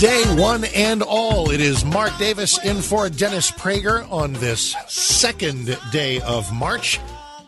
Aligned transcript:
day, 0.00 0.22
one 0.40 0.64
and 0.74 1.02
all. 1.02 1.50
It 1.50 1.60
is 1.60 1.84
Mark 1.84 2.16
Davis 2.16 2.56
in 2.64 2.80
for 2.80 3.10
Dennis 3.10 3.50
Prager 3.50 4.10
on 4.10 4.32
this 4.32 4.74
second 4.88 5.78
day 5.92 6.22
of 6.22 6.50
March 6.54 6.98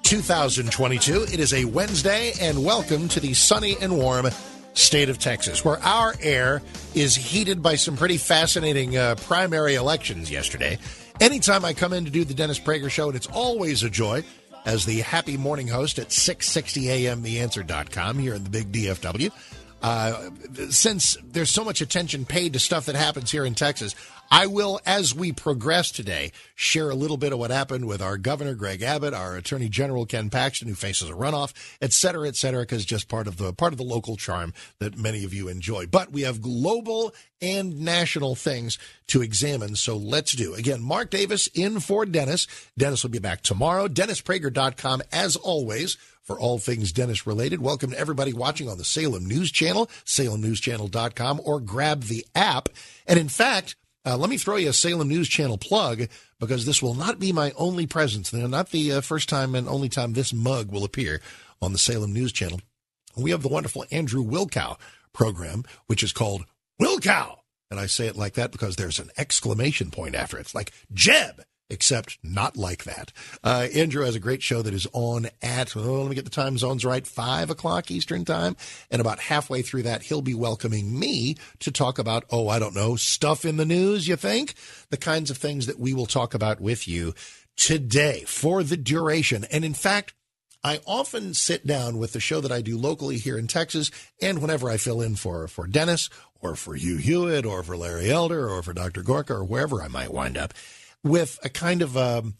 2022. 0.02 1.22
It 1.32 1.40
is 1.40 1.54
a 1.54 1.64
Wednesday, 1.64 2.34
and 2.42 2.62
welcome 2.62 3.08
to 3.08 3.20
the 3.20 3.32
sunny 3.32 3.78
and 3.80 3.96
warm 3.96 4.26
state 4.74 5.08
of 5.08 5.18
Texas, 5.18 5.64
where 5.64 5.82
our 5.82 6.14
air 6.20 6.60
is 6.94 7.16
heated 7.16 7.62
by 7.62 7.76
some 7.76 7.96
pretty 7.96 8.18
fascinating 8.18 8.98
uh, 8.98 9.14
primary 9.22 9.76
elections 9.76 10.30
yesterday. 10.30 10.76
Anytime 11.22 11.64
I 11.64 11.72
come 11.72 11.94
in 11.94 12.04
to 12.04 12.10
do 12.10 12.22
the 12.22 12.34
Dennis 12.34 12.60
Prager 12.60 12.90
show, 12.90 13.06
and 13.06 13.16
it's 13.16 13.28
always 13.28 13.82
a 13.82 13.88
joy 13.88 14.24
as 14.66 14.84
the 14.84 15.00
happy 15.00 15.38
morning 15.38 15.68
host 15.68 15.98
at 15.98 16.12
660 16.12 16.90
a.m. 16.90 17.22
theanswer.com 17.22 18.18
here 18.18 18.34
in 18.34 18.44
the 18.44 18.50
big 18.50 18.70
DFW. 18.70 19.32
Uh, 19.82 20.30
since 20.70 21.16
there's 21.32 21.50
so 21.50 21.64
much 21.64 21.80
attention 21.80 22.24
paid 22.24 22.52
to 22.52 22.58
stuff 22.58 22.86
that 22.86 22.94
happens 22.94 23.30
here 23.30 23.44
in 23.44 23.54
Texas, 23.54 23.94
I 24.32 24.46
will, 24.46 24.80
as 24.86 25.14
we 25.14 25.30
progress 25.30 25.90
today, 25.90 26.32
share 26.54 26.88
a 26.88 26.94
little 26.94 27.18
bit 27.18 27.34
of 27.34 27.38
what 27.38 27.50
happened 27.50 27.84
with 27.84 28.00
our 28.00 28.16
governor, 28.16 28.54
Greg 28.54 28.80
Abbott, 28.80 29.12
our 29.12 29.36
attorney 29.36 29.68
general, 29.68 30.06
Ken 30.06 30.30
Paxton, 30.30 30.68
who 30.68 30.74
faces 30.74 31.10
a 31.10 31.12
runoff, 31.12 31.52
et 31.82 31.92
cetera, 31.92 32.26
et 32.26 32.36
cetera, 32.36 32.62
because 32.62 32.86
just 32.86 33.10
part 33.10 33.26
of 33.28 33.36
the 33.36 33.52
part 33.52 33.74
of 33.74 33.76
the 33.76 33.84
local 33.84 34.16
charm 34.16 34.54
that 34.78 34.96
many 34.96 35.24
of 35.24 35.34
you 35.34 35.48
enjoy. 35.48 35.86
But 35.86 36.12
we 36.12 36.22
have 36.22 36.40
global 36.40 37.12
and 37.42 37.80
national 37.80 38.34
things 38.34 38.78
to 39.08 39.20
examine. 39.20 39.76
So 39.76 39.98
let's 39.98 40.32
do. 40.32 40.54
Again, 40.54 40.80
Mark 40.80 41.10
Davis 41.10 41.46
in 41.48 41.78
for 41.78 42.06
Dennis. 42.06 42.46
Dennis 42.78 43.02
will 43.02 43.10
be 43.10 43.18
back 43.18 43.42
tomorrow. 43.42 43.86
DennisPrager.com, 43.86 45.02
as 45.12 45.36
always 45.36 45.98
for 46.22 46.40
all 46.40 46.56
things 46.58 46.90
Dennis 46.90 47.26
related. 47.26 47.60
Welcome 47.60 47.90
to 47.90 47.98
everybody 47.98 48.32
watching 48.32 48.70
on 48.70 48.78
the 48.78 48.84
Salem 48.84 49.26
News 49.26 49.52
Channel, 49.52 49.88
salemnewschannel.com, 50.06 51.42
or 51.44 51.60
grab 51.60 52.04
the 52.04 52.24
app. 52.34 52.70
And 53.06 53.18
in 53.18 53.28
fact, 53.28 53.74
uh, 54.04 54.16
let 54.16 54.30
me 54.30 54.38
throw 54.38 54.56
you 54.56 54.70
a 54.70 54.72
Salem 54.72 55.08
News 55.08 55.28
Channel 55.28 55.58
plug 55.58 56.08
because 56.40 56.66
this 56.66 56.82
will 56.82 56.94
not 56.94 57.18
be 57.18 57.32
my 57.32 57.52
only 57.56 57.86
presence. 57.86 58.32
Not 58.32 58.70
the 58.70 58.92
uh, 58.92 59.00
first 59.00 59.28
time 59.28 59.54
and 59.54 59.68
only 59.68 59.88
time 59.88 60.12
this 60.12 60.32
mug 60.32 60.72
will 60.72 60.84
appear 60.84 61.20
on 61.60 61.72
the 61.72 61.78
Salem 61.78 62.12
News 62.12 62.32
Channel. 62.32 62.60
We 63.16 63.30
have 63.30 63.42
the 63.42 63.48
wonderful 63.48 63.84
Andrew 63.90 64.24
Wilkow 64.24 64.78
program, 65.12 65.64
which 65.86 66.02
is 66.02 66.12
called 66.12 66.44
Wilkow. 66.80 67.38
And 67.70 67.78
I 67.78 67.86
say 67.86 68.06
it 68.06 68.16
like 68.16 68.34
that 68.34 68.52
because 68.52 68.76
there's 68.76 68.98
an 68.98 69.10
exclamation 69.16 69.90
point 69.90 70.14
after 70.14 70.36
it. 70.36 70.40
It's 70.40 70.54
like 70.54 70.72
Jeb 70.92 71.42
except 71.72 72.18
not 72.22 72.56
like 72.56 72.84
that. 72.84 73.10
Uh, 73.42 73.66
Andrew 73.74 74.04
has 74.04 74.14
a 74.14 74.20
great 74.20 74.42
show 74.42 74.60
that 74.60 74.74
is 74.74 74.86
on 74.92 75.28
at, 75.40 75.74
oh, 75.74 76.02
let 76.02 76.08
me 76.10 76.14
get 76.14 76.24
the 76.24 76.30
time 76.30 76.58
zones 76.58 76.84
right, 76.84 77.06
5 77.06 77.48
o'clock 77.48 77.90
Eastern 77.90 78.24
Time. 78.26 78.56
And 78.90 79.00
about 79.00 79.18
halfway 79.18 79.62
through 79.62 79.84
that, 79.84 80.02
he'll 80.02 80.22
be 80.22 80.34
welcoming 80.34 80.98
me 80.98 81.36
to 81.60 81.72
talk 81.72 81.98
about, 81.98 82.24
oh, 82.30 82.48
I 82.48 82.58
don't 82.58 82.74
know, 82.74 82.94
stuff 82.96 83.46
in 83.46 83.56
the 83.56 83.64
news, 83.64 84.06
you 84.06 84.16
think? 84.16 84.54
The 84.90 84.98
kinds 84.98 85.30
of 85.30 85.38
things 85.38 85.66
that 85.66 85.78
we 85.78 85.94
will 85.94 86.06
talk 86.06 86.34
about 86.34 86.60
with 86.60 86.86
you 86.86 87.14
today 87.56 88.24
for 88.26 88.62
the 88.62 88.76
duration. 88.76 89.44
And 89.50 89.64
in 89.64 89.74
fact, 89.74 90.12
I 90.62 90.80
often 90.86 91.34
sit 91.34 91.66
down 91.66 91.98
with 91.98 92.12
the 92.12 92.20
show 92.20 92.40
that 92.40 92.52
I 92.52 92.60
do 92.60 92.78
locally 92.78 93.16
here 93.16 93.36
in 93.36 93.48
Texas, 93.48 93.90
and 94.20 94.40
whenever 94.40 94.70
I 94.70 94.76
fill 94.76 95.00
in 95.00 95.16
for 95.16 95.48
for 95.48 95.66
Dennis 95.66 96.08
or 96.40 96.54
for 96.54 96.74
Hugh 96.74 96.98
Hewitt 96.98 97.44
or 97.44 97.64
for 97.64 97.76
Larry 97.76 98.10
Elder 98.10 98.48
or 98.48 98.62
for 98.62 98.72
Dr. 98.72 99.02
Gorka 99.02 99.34
or 99.34 99.44
wherever 99.44 99.82
I 99.82 99.88
might 99.88 100.12
wind 100.12 100.36
up, 100.36 100.54
with 101.04 101.38
a 101.44 101.48
kind 101.48 101.82
of 101.82 101.96
a, 101.96 102.18
um, 102.18 102.34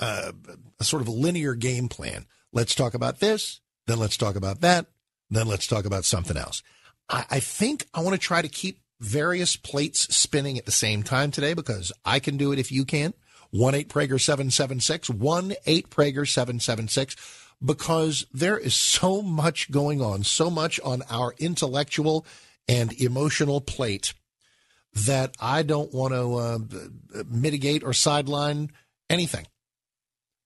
a, 0.00 0.32
a 0.80 0.84
sort 0.84 1.02
of 1.02 1.08
a 1.08 1.12
linear 1.12 1.54
game 1.54 1.88
plan. 1.88 2.26
Let's 2.52 2.74
talk 2.74 2.94
about 2.94 3.20
this, 3.20 3.60
then 3.86 3.98
let's 3.98 4.16
talk 4.16 4.36
about 4.36 4.60
that, 4.60 4.86
then 5.30 5.46
let's 5.46 5.66
talk 5.66 5.84
about 5.84 6.04
something 6.04 6.36
else. 6.36 6.62
I, 7.08 7.24
I 7.30 7.40
think 7.40 7.86
I 7.94 8.00
want 8.00 8.14
to 8.14 8.20
try 8.20 8.42
to 8.42 8.48
keep 8.48 8.80
various 9.00 9.56
plates 9.56 10.14
spinning 10.14 10.58
at 10.58 10.66
the 10.66 10.72
same 10.72 11.02
time 11.02 11.30
today 11.30 11.54
because 11.54 11.92
I 12.04 12.18
can 12.18 12.36
do 12.36 12.52
it 12.52 12.58
if 12.58 12.72
you 12.72 12.84
can. 12.84 13.14
1 13.50 13.74
8 13.74 13.88
Prager 13.88 14.20
776, 14.20 15.08
1 15.08 15.54
8 15.64 15.90
Prager 15.90 16.28
776, 16.28 17.16
because 17.64 18.26
there 18.32 18.58
is 18.58 18.74
so 18.74 19.22
much 19.22 19.70
going 19.70 20.02
on, 20.02 20.22
so 20.22 20.50
much 20.50 20.78
on 20.80 21.02
our 21.08 21.34
intellectual 21.38 22.26
and 22.68 22.92
emotional 23.00 23.60
plate 23.60 24.12
that 24.94 25.34
I 25.40 25.62
don't 25.62 25.92
want 25.92 26.14
to 26.14 26.34
uh, 26.34 27.22
mitigate 27.28 27.84
or 27.84 27.92
sideline 27.92 28.70
anything. 29.08 29.46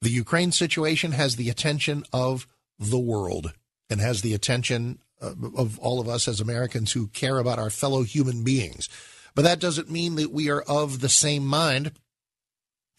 The 0.03 0.11
Ukraine 0.11 0.53
situation 0.53 1.13
has 1.13 1.37
the 1.37 1.49
attention 1.49 2.05
of 2.13 2.47
the 2.79 2.99
world 2.99 3.53
and 3.89 4.01
has 4.01 4.23
the 4.23 4.35
attention 4.35 4.99
of, 5.21 5.57
of 5.57 5.79
all 5.79 6.01
of 6.01 6.09
us 6.09 6.27
as 6.27 6.41
Americans 6.41 6.93
who 6.93 7.07
care 7.09 7.39
about 7.39 7.59
our 7.59 7.71
fellow 7.71 8.03
human 8.03 8.43
beings. 8.43 8.89
But 9.35 9.43
that 9.43 9.61
doesn't 9.61 9.91
mean 9.91 10.17
that 10.17 10.33
we 10.33 10.51
are 10.51 10.63
of 10.63 11.01
the 11.01 11.09
same 11.09 11.47
mind 11.47 11.93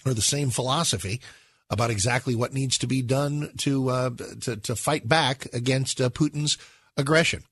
or 0.05 0.13
the 0.13 0.21
same 0.21 0.49
philosophy 0.49 1.21
about 1.69 1.91
exactly 1.91 2.35
what 2.35 2.53
needs 2.53 2.77
to 2.79 2.87
be 2.87 3.01
done 3.01 3.51
to 3.57 3.89
uh, 3.89 4.09
to, 4.41 4.57
to, 4.57 4.75
fight 4.75 5.07
back 5.07 5.47
against 5.53 5.99
uh, 5.99 6.09
Putin's 6.09 6.57
aggression. 6.97 7.43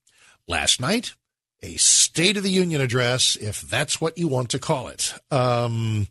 Last 0.46 0.80
night, 0.80 1.14
a 1.62 1.76
State 1.76 2.36
of 2.36 2.42
the 2.42 2.50
Union 2.50 2.80
address, 2.80 3.36
if 3.36 3.62
that's 3.62 4.00
what 4.00 4.18
you 4.18 4.28
want 4.28 4.50
to 4.50 4.58
call 4.58 4.88
it. 4.88 5.14
Um, 5.30 6.08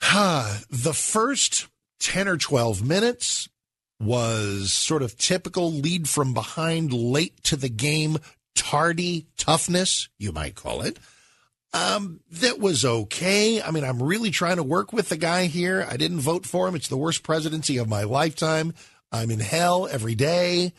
the 0.00 0.94
first 0.94 1.68
10 2.00 2.28
or 2.28 2.36
12 2.36 2.86
minutes 2.86 3.48
was 4.00 4.72
sort 4.72 5.02
of 5.02 5.16
typical 5.16 5.70
lead 5.70 6.08
from 6.08 6.34
behind, 6.34 6.92
late 6.92 7.42
to 7.44 7.56
the 7.56 7.68
game, 7.68 8.18
tardy 8.54 9.26
toughness, 9.36 10.08
you 10.18 10.32
might 10.32 10.54
call 10.54 10.82
it. 10.82 10.98
Um, 11.74 12.20
that 12.30 12.58
was 12.58 12.84
okay. 12.84 13.62
I 13.62 13.70
mean, 13.70 13.84
I'm 13.84 14.02
really 14.02 14.30
trying 14.30 14.56
to 14.56 14.62
work 14.62 14.92
with 14.92 15.08
the 15.08 15.16
guy 15.16 15.46
here. 15.46 15.86
I 15.88 15.96
didn't 15.96 16.20
vote 16.20 16.44
for 16.44 16.68
him. 16.68 16.74
It's 16.74 16.88
the 16.88 16.98
worst 16.98 17.22
presidency 17.22 17.78
of 17.78 17.88
my 17.88 18.02
lifetime. 18.02 18.74
I'm 19.10 19.30
in 19.30 19.40
hell 19.40 19.88
every 19.90 20.14
day. 20.14 20.72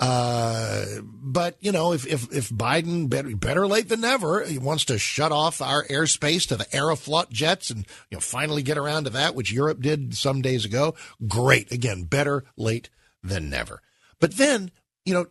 Uh, 0.00 0.86
but 1.02 1.56
you 1.60 1.70
know, 1.70 1.92
if 1.92 2.06
if 2.06 2.32
if 2.32 2.48
Biden 2.48 3.08
better, 3.08 3.36
better 3.36 3.66
late 3.66 3.90
than 3.90 4.00
never, 4.00 4.42
he 4.44 4.58
wants 4.58 4.86
to 4.86 4.98
shut 4.98 5.30
off 5.30 5.60
our 5.60 5.84
airspace 5.84 6.48
to 6.48 6.56
the 6.56 6.64
Aeroflot 6.64 7.30
jets 7.30 7.68
and 7.68 7.86
you 8.10 8.16
know 8.16 8.20
finally 8.20 8.62
get 8.62 8.78
around 8.78 9.04
to 9.04 9.10
that, 9.10 9.34
which 9.34 9.52
Europe 9.52 9.80
did 9.80 10.16
some 10.16 10.40
days 10.40 10.64
ago. 10.64 10.94
Great, 11.28 11.70
again, 11.70 12.04
better 12.04 12.44
late 12.56 12.88
than 13.22 13.50
never. 13.50 13.82
But 14.18 14.38
then 14.38 14.70
you 15.04 15.14
know, 15.14 15.26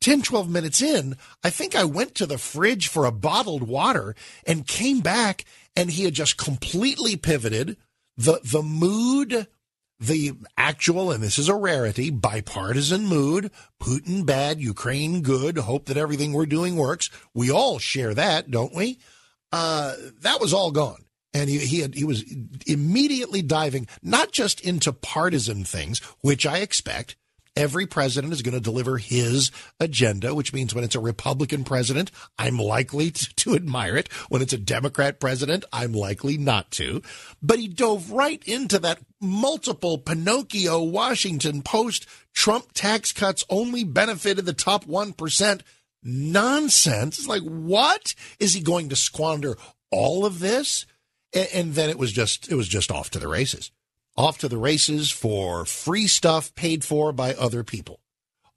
10, 0.00 0.22
12 0.22 0.48
minutes 0.48 0.80
in, 0.80 1.16
I 1.44 1.50
think 1.50 1.74
I 1.74 1.84
went 1.84 2.14
to 2.16 2.26
the 2.26 2.38
fridge 2.38 2.88
for 2.88 3.04
a 3.04 3.12
bottled 3.12 3.62
water 3.62 4.14
and 4.46 4.66
came 4.66 5.00
back 5.00 5.44
and 5.76 5.90
he 5.90 6.04
had 6.04 6.14
just 6.14 6.38
completely 6.38 7.16
pivoted. 7.16 7.76
The, 8.16 8.40
the 8.42 8.62
mood 8.62 9.46
the 9.98 10.32
actual, 10.56 11.10
and 11.10 11.22
this 11.22 11.38
is 11.38 11.48
a 11.48 11.54
rarity, 11.54 12.10
bipartisan 12.10 13.06
mood. 13.06 13.50
Putin 13.80 14.26
bad, 14.26 14.60
Ukraine 14.60 15.22
good, 15.22 15.58
hope 15.58 15.86
that 15.86 15.96
everything 15.96 16.32
we're 16.32 16.46
doing 16.46 16.76
works. 16.76 17.10
We 17.34 17.50
all 17.50 17.78
share 17.78 18.14
that, 18.14 18.50
don't 18.50 18.74
we? 18.74 18.98
Uh, 19.52 19.94
that 20.20 20.40
was 20.40 20.52
all 20.52 20.70
gone. 20.70 21.04
And 21.32 21.50
he, 21.50 21.58
he, 21.58 21.80
had, 21.80 21.94
he 21.94 22.04
was 22.04 22.24
immediately 22.66 23.42
diving 23.42 23.88
not 24.02 24.32
just 24.32 24.60
into 24.60 24.92
partisan 24.92 25.64
things, 25.64 25.98
which 26.20 26.46
I 26.46 26.58
expect, 26.58 27.16
Every 27.56 27.86
president 27.86 28.34
is 28.34 28.42
going 28.42 28.54
to 28.54 28.60
deliver 28.60 28.98
his 28.98 29.50
agenda, 29.80 30.34
which 30.34 30.52
means 30.52 30.74
when 30.74 30.84
it's 30.84 30.94
a 30.94 31.00
Republican 31.00 31.64
president, 31.64 32.10
I'm 32.38 32.58
likely 32.58 33.10
to, 33.10 33.34
to 33.34 33.54
admire 33.54 33.96
it. 33.96 34.12
When 34.28 34.42
it's 34.42 34.52
a 34.52 34.58
Democrat 34.58 35.18
president, 35.18 35.64
I'm 35.72 35.92
likely 35.92 36.36
not 36.36 36.70
to. 36.72 37.00
But 37.42 37.58
he 37.58 37.68
dove 37.68 38.10
right 38.10 38.42
into 38.46 38.78
that 38.80 39.00
multiple 39.20 39.96
Pinocchio 39.96 40.82
Washington 40.82 41.62
Post 41.62 42.06
Trump 42.34 42.72
tax 42.74 43.12
cuts 43.12 43.42
only 43.48 43.84
benefited 43.84 44.44
the 44.44 44.52
top 44.52 44.84
1% 44.84 45.60
nonsense. 46.02 47.18
It's 47.18 47.26
like, 47.26 47.42
what? 47.42 48.14
Is 48.38 48.52
he 48.52 48.60
going 48.60 48.90
to 48.90 48.96
squander 48.96 49.56
all 49.90 50.26
of 50.26 50.40
this? 50.40 50.84
And, 51.32 51.48
and 51.54 51.74
then 51.74 51.88
it 51.88 51.98
was 51.98 52.12
just, 52.12 52.50
it 52.52 52.54
was 52.54 52.68
just 52.68 52.90
off 52.90 53.10
to 53.12 53.18
the 53.18 53.28
races 53.28 53.70
off 54.16 54.38
to 54.38 54.48
the 54.48 54.58
races 54.58 55.10
for 55.10 55.64
free 55.64 56.06
stuff 56.06 56.54
paid 56.54 56.84
for 56.84 57.12
by 57.12 57.34
other 57.34 57.62
people. 57.62 58.00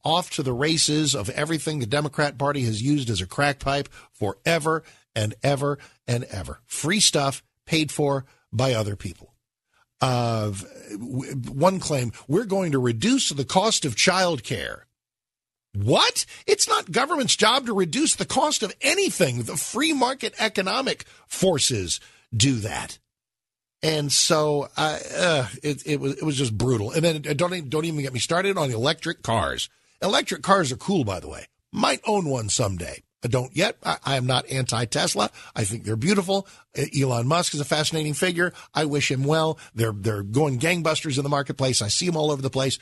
Off 0.04 0.30
to 0.32 0.44
the 0.44 0.54
races 0.54 1.14
of 1.14 1.30
everything 1.32 1.80
the 1.80 1.86
Democrat 1.86 2.38
Party 2.38 2.64
has 2.64 2.82
used 2.82 3.10
as 3.10 3.20
a 3.20 3.28
crack 3.28 3.60
pipe 3.60 3.90
forever 4.14 4.84
and 5.14 5.36
ever 5.44 5.78
and 6.08 6.24
ever. 6.26 6.62
Free 6.66 7.02
stuff 7.02 7.44
paid 7.66 7.92
for 7.92 8.26
by 8.52 8.74
other 8.74 8.96
people. 8.96 9.34
Uh, 10.02 10.52
one 10.52 11.80
claim 11.80 12.14
we're 12.28 12.46
going 12.46 12.72
to 12.72 12.80
reduce 12.80 13.30
the 13.30 13.44
cost 13.44 13.84
of 13.84 13.98
child 13.98 14.44
care. 14.44 14.86
What? 15.76 16.26
It's 16.48 16.68
not 16.68 16.92
government's 16.92 17.36
job 17.36 17.66
to 17.66 17.74
reduce 17.74 18.16
the 18.16 18.26
cost 18.26 18.64
of 18.64 18.74
anything. 18.82 19.44
The 19.44 19.58
free 19.58 19.94
market 19.94 20.34
economic 20.40 21.04
forces 21.28 22.00
do 22.36 22.56
that. 22.56 22.98
And 23.82 24.12
so 24.12 24.68
uh, 24.76 25.00
uh, 25.16 25.48
it, 25.64 25.84
it 25.86 26.00
was 26.00 26.18
it 26.18 26.24
was 26.24 26.36
just 26.36 26.58
brutal. 26.58 26.92
And 26.92 27.04
then 27.04 27.22
don't 27.22 27.54
even, 27.54 27.70
don't 27.70 27.86
even 27.86 28.02
get 28.02 28.14
me 28.14 28.20
started 28.20 28.58
on 28.58 28.72
electric 28.72 29.22
cars. 29.24 29.70
Electric 30.02 30.42
cars 30.42 30.72
are 30.72 30.78
cool, 30.78 31.04
by 31.04 31.20
the 31.20 31.30
way. 31.30 31.46
Might 31.72 32.02
own 32.06 32.26
one 32.26 32.50
someday. 32.50 33.04
I 33.24 33.28
don't 33.28 33.56
yet. 33.56 33.78
I, 33.84 33.98
I 34.04 34.16
am 34.16 34.26
not 34.26 34.50
anti 34.50 34.86
Tesla. 34.86 35.30
I 35.56 35.64
think 35.64 35.84
they're 35.84 35.96
beautiful. 35.96 36.48
Elon 36.98 37.28
Musk 37.28 37.54
is 37.54 37.60
a 37.60 37.66
fascinating 37.66 38.14
figure. 38.14 38.54
I 38.74 38.86
wish 38.86 39.12
him 39.12 39.24
well. 39.24 39.60
They're 39.76 39.94
they're 39.94 40.24
going 40.24 40.60
gangbusters 40.60 41.18
in 41.18 41.24
the 41.24 41.30
marketplace. 41.30 41.82
I 41.82 41.90
see 41.90 42.06
them 42.06 42.18
all 42.18 42.32
over 42.32 42.42
the 42.42 42.50
place. 42.50 42.80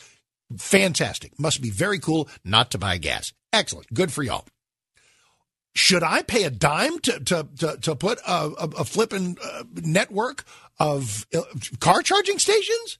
Fantastic. 0.57 1.38
Must 1.39 1.61
be 1.61 1.69
very 1.69 1.99
cool 1.99 2.29
not 2.44 2.71
to 2.71 2.77
buy 2.77 2.97
gas. 2.97 3.33
Excellent. 3.51 3.94
Good 3.94 4.11
for 4.11 4.23
y'all. 4.23 4.45
Should 5.77 6.01
I 6.01 6.24
pay 6.24 6.44
a 6.44 6.50
dime 6.50 6.97
to 7.01 7.19
to 7.19 7.47
to, 7.59 7.77
to 7.77 7.95
put 7.95 8.18
a, 8.27 8.31
a, 8.31 8.69
a 8.79 8.83
flipping 8.83 9.38
uh, 9.44 9.63
network 9.75 10.44
of 10.79 11.27
uh, 11.35 11.41
car 11.79 12.01
charging 12.01 12.39
stations? 12.39 12.97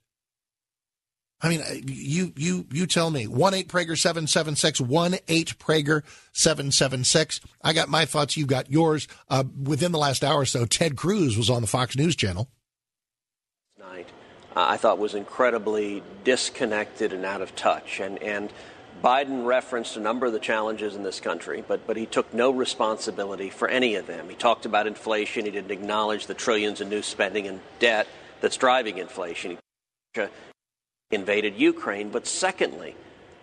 I 1.42 1.50
mean, 1.50 1.62
uh, 1.62 1.74
you 1.88 2.34
you 2.36 2.68
you 2.72 2.86
tell 2.86 3.10
me. 3.10 3.26
One 3.26 3.56
eight 3.56 3.68
Prager 3.68 3.98
seven 3.98 4.28
seven 4.28 4.56
six 4.56 4.80
one 4.80 5.16
eight 5.28 5.58
Prager 5.58 6.04
seven 6.34 6.72
seven 6.72 7.04
six. 7.04 7.42
I 7.64 7.74
got 7.74 7.90
my 7.90 8.06
thoughts. 8.06 8.38
You 8.38 8.46
got 8.46 8.70
yours. 8.70 9.08
Uh, 9.28 9.46
within 9.64 9.92
the 9.92 9.98
last 9.98 10.24
hour 10.24 10.42
or 10.42 10.46
so, 10.46 10.66
Ted 10.66 10.96
Cruz 10.96 11.36
was 11.36 11.50
on 11.50 11.62
the 11.62 11.68
Fox 11.68 11.98
News 11.98 12.16
channel. 12.16 12.48
Night, 13.80 14.08
I 14.56 14.78
thought 14.78 15.00
was 15.00 15.16
incredibly 15.16 16.04
disconnected 16.24 17.12
and 17.12 17.26
out 17.26 17.42
of 17.42 17.56
touch, 17.56 18.00
and 18.00 18.22
and 18.22 18.54
Biden 19.04 19.46
referenced 19.46 19.96
a 19.96 20.00
number 20.00 20.26
of 20.26 20.34
the 20.34 20.40
challenges 20.40 20.96
in 20.96 21.04
this 21.04 21.20
country, 21.20 21.64
but, 21.68 21.86
but 21.86 21.98
he 21.98 22.06
took 22.06 22.34
no 22.34 22.50
responsibility 22.52 23.50
for 23.50 23.68
any 23.68 23.96
of 23.96 24.08
them. 24.08 24.30
He 24.30 24.36
talked 24.36 24.66
about 24.66 24.88
inflation. 24.88 25.46
He 25.46 25.52
didn't 25.52 25.72
acknowledge 25.72 26.26
the 26.26 26.34
trillions 26.34 26.82
in 26.82 26.90
new 26.90 27.02
spending 27.02 27.48
and 27.48 27.60
debt 27.80 28.08
that's 28.42 28.58
driving 28.58 28.98
inflation. 28.98 29.58
He 30.14 30.28
invaded 31.12 31.56
Ukraine. 31.58 32.10
But 32.10 32.26
secondly, 32.26 32.96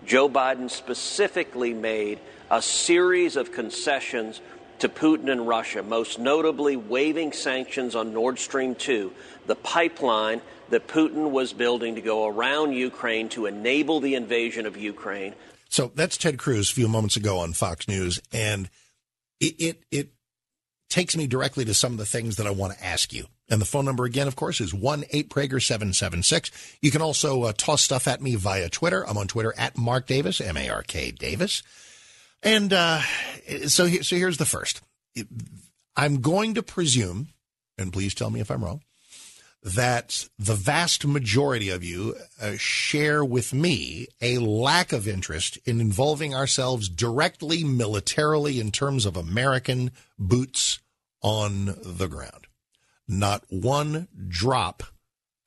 Joe 0.05 0.29
Biden 0.29 0.71
specifically 0.71 1.73
made 1.73 2.19
a 2.51 2.61
series 2.61 3.37
of 3.37 3.53
concessions 3.53 4.41
to 4.81 4.89
Putin 4.89 5.31
and 5.31 5.47
Russia, 5.47 5.83
most 5.83 6.19
notably 6.19 6.77
waiving 6.77 7.33
sanctions 7.33 7.95
on 7.95 8.13
Nord 8.13 8.39
Stream 8.39 8.75
2, 8.75 9.13
the 9.47 9.55
pipeline 9.55 10.41
that 10.75 10.89
Putin 10.89 11.31
was 11.31 11.53
building 11.53 11.95
to 11.95 12.01
go 12.01 12.27
around 12.27 12.73
Ukraine 12.73 13.29
to 13.31 13.47
enable 13.47 14.01
the 14.01 14.15
invasion 14.15 14.67
of 14.67 14.77
Ukraine. 14.77 15.35
So 15.69 15.93
that's 15.95 16.17
Ted 16.17 16.37
Cruz 16.37 16.71
a 16.71 16.75
few 16.75 16.89
moments 16.89 17.17
ago 17.17 17.39
on 17.39 17.53
Fox 17.53 17.89
News, 17.89 18.21
and 18.33 18.69
it 19.41 19.55
it, 19.59 19.85
it 19.91 20.09
takes 20.91 21.17
me 21.17 21.27
directly 21.27 21.65
to 21.65 21.75
some 21.75 21.93
of 21.93 21.99
the 21.99 22.07
things 22.07 22.37
that 22.37 22.47
I 22.47 22.51
want 22.51 22.75
to 22.75 22.85
ask 22.85 23.13
you. 23.13 23.27
And 23.49 23.61
the 23.61 23.67
phone 23.67 23.85
number 23.85 24.05
again, 24.05 24.29
of 24.29 24.37
course, 24.37 24.61
is 24.61 24.73
one 24.73 25.05
eight 25.11 25.29
Prager 25.31 25.63
seven 25.63 25.93
seven 25.93 26.23
six. 26.23 26.51
You 26.81 26.91
can 26.91 27.03
also 27.03 27.45
uh, 27.45 27.53
toss 27.57 27.83
stuff 27.83 28.07
at 28.09 28.23
me 28.23 28.35
via 28.37 28.69
Twitter. 28.69 29.07
I'm 29.09 29.19
on 29.19 29.27
Twitter 29.27 29.55
at 29.57 29.77
Mark 29.77 30.07
Davis, 30.07 30.41
M 30.41 30.57
A 30.57 30.69
R 30.69 30.83
K 30.83 31.11
Davis. 31.11 31.63
And 32.43 32.73
uh, 32.73 33.01
so, 33.67 33.87
so 33.89 34.17
here's 34.17 34.39
the 34.39 34.45
first. 34.45 34.83
I'm 35.97 36.21
going 36.21 36.55
to 36.55 36.63
presume, 36.63 37.29
and 37.79 37.93
please 37.93 38.15
tell 38.15 38.31
me 38.31 38.41
if 38.41 38.51
I'm 38.51 38.65
wrong, 38.65 38.83
that 39.65 40.29
the 40.39 40.55
vast 40.55 41.07
majority 41.07 41.71
of 41.71 41.83
you 41.83 42.15
uh, 42.41 42.53
share 42.57 43.25
with 43.25 43.55
me 43.55 44.07
a 44.21 44.37
lack 44.37 44.93
of 44.93 45.09
interest 45.09 45.59
in 45.65 45.81
involving 45.81 46.35
ourselves 46.35 46.91
directly 46.91 47.65
militarily 47.65 48.61
in 48.61 48.71
terms 48.71 49.07
of 49.07 49.17
American 49.17 49.91
boots 50.19 50.81
on 51.23 51.77
the 51.83 52.07
ground. 52.09 52.47
Not 53.09 53.45
one 53.49 54.07
drop 54.29 54.83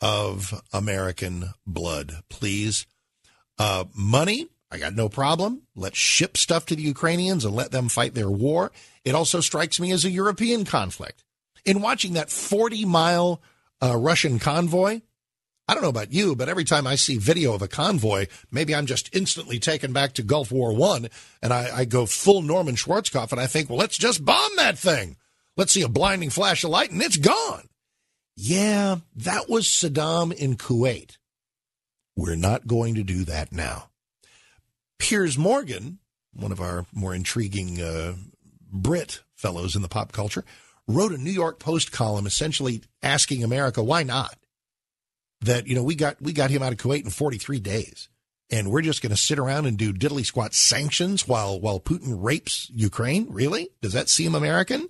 of 0.01 0.63
American 0.73 1.53
blood, 1.67 2.23
please. 2.27 2.87
Uh, 3.59 3.85
money, 3.95 4.47
I 4.71 4.79
got 4.79 4.95
no 4.95 5.09
problem. 5.09 5.61
Let's 5.75 5.97
ship 5.97 6.37
stuff 6.37 6.65
to 6.67 6.75
the 6.75 6.81
Ukrainians 6.81 7.45
and 7.45 7.55
let 7.55 7.71
them 7.71 7.87
fight 7.87 8.15
their 8.15 8.29
war. 8.29 8.71
It 9.05 9.13
also 9.13 9.41
strikes 9.41 9.79
me 9.79 9.91
as 9.91 10.05
a 10.05 10.09
European 10.09 10.65
conflict. 10.65 11.23
In 11.65 11.81
watching 11.81 12.13
that 12.13 12.31
40 12.31 12.85
mile 12.85 13.41
uh, 13.81 13.95
Russian 13.97 14.39
convoy. 14.39 15.01
I 15.67 15.73
don't 15.73 15.83
know 15.83 15.89
about 15.89 16.13
you, 16.13 16.35
but 16.35 16.47
every 16.47 16.63
time 16.63 16.87
I 16.87 16.95
see 16.95 17.17
video 17.17 17.53
of 17.53 17.61
a 17.61 17.67
convoy, 17.67 18.27
maybe 18.49 18.73
I'm 18.73 18.85
just 18.85 19.13
instantly 19.13 19.59
taken 19.59 19.91
back 19.91 20.13
to 20.13 20.23
Gulf 20.23 20.49
War 20.49 20.73
One, 20.73 21.09
and 21.41 21.51
I, 21.51 21.69
I 21.79 21.85
go 21.85 22.05
full 22.05 22.41
Norman 22.41 22.75
Schwarzkopf, 22.75 23.31
and 23.31 23.41
I 23.41 23.47
think, 23.47 23.69
well, 23.69 23.77
let's 23.77 23.97
just 23.97 24.23
bomb 24.23 24.55
that 24.55 24.77
thing. 24.77 25.17
Let's 25.57 25.73
see 25.73 25.81
a 25.81 25.89
blinding 25.89 26.29
flash 26.29 26.63
of 26.63 26.69
light, 26.69 26.91
and 26.91 27.01
it's 27.01 27.17
gone. 27.17 27.67
Yeah, 28.37 28.97
that 29.15 29.49
was 29.49 29.65
Saddam 29.65 30.31
in 30.31 30.55
Kuwait. 30.55 31.17
We're 32.15 32.35
not 32.35 32.67
going 32.67 32.95
to 32.95 33.03
do 33.03 33.25
that 33.25 33.51
now. 33.51 33.89
Piers 34.99 35.37
Morgan, 35.37 35.99
one 36.33 36.51
of 36.51 36.61
our 36.61 36.85
more 36.93 37.13
intriguing 37.13 37.81
uh, 37.81 38.13
Brit 38.71 39.21
fellows 39.35 39.75
in 39.75 39.81
the 39.81 39.87
pop 39.87 40.11
culture, 40.11 40.45
wrote 40.87 41.11
a 41.11 41.17
New 41.17 41.31
York 41.31 41.59
Post 41.59 41.91
column 41.91 42.25
essentially 42.25 42.81
asking 43.03 43.43
America 43.43 43.83
why 43.83 44.03
not. 44.03 44.37
That 45.41 45.67
you 45.67 45.75
know 45.75 45.83
we 45.83 45.95
got 45.95 46.19
we 46.21 46.33
got 46.33 46.49
him 46.49 46.63
out 46.63 46.73
of 46.73 46.79
Kuwait 46.79 47.03
in 47.03 47.11
43 47.11 47.59
days, 47.59 48.09
and 48.49 48.71
we're 48.71 48.81
just 48.81 49.03
going 49.03 49.11
to 49.11 49.17
sit 49.17 49.37
around 49.37 49.67
and 49.67 49.77
do 49.77 49.93
diddly 49.93 50.25
squat 50.25 50.55
sanctions 50.55 51.27
while 51.27 51.59
while 51.59 51.79
Putin 51.79 52.15
rapes 52.17 52.71
Ukraine. 52.73 53.27
Really? 53.29 53.69
Does 53.81 53.93
that 53.93 54.09
seem 54.09 54.33
American? 54.33 54.89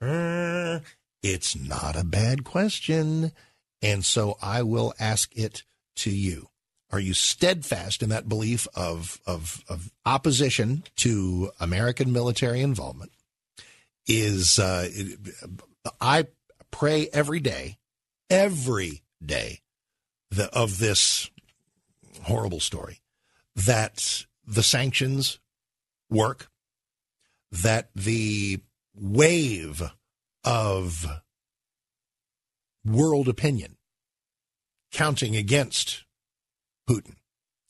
Uh, 0.00 0.80
it's 1.22 1.54
not 1.54 1.94
a 1.94 2.04
bad 2.04 2.44
question, 2.44 3.32
and 3.82 4.04
so 4.04 4.38
I 4.40 4.62
will 4.62 4.94
ask 4.98 5.36
it 5.36 5.64
to 5.96 6.10
you. 6.10 6.48
Are 6.90 7.00
you 7.00 7.14
steadfast 7.14 8.02
in 8.02 8.10
that 8.10 8.28
belief 8.28 8.68
of, 8.74 9.20
of, 9.26 9.64
of 9.68 9.90
opposition 10.04 10.84
to 10.96 11.50
American 11.58 12.12
military 12.12 12.60
involvement? 12.60 13.10
Is 14.06 14.58
uh, 14.58 14.88
I 16.00 16.26
pray 16.70 17.08
every 17.12 17.40
day, 17.40 17.78
every 18.30 19.02
day 19.24 19.60
the, 20.30 20.52
of 20.54 20.78
this 20.78 21.30
horrible 22.22 22.60
story 22.60 23.00
that 23.54 24.26
the 24.46 24.62
sanctions 24.62 25.38
work, 26.10 26.48
that 27.50 27.90
the 27.94 28.60
wave 28.94 29.82
of 30.44 31.06
world 32.84 33.28
opinion 33.28 33.76
counting 34.92 35.36
against 35.36 36.04
Putin 36.88 37.16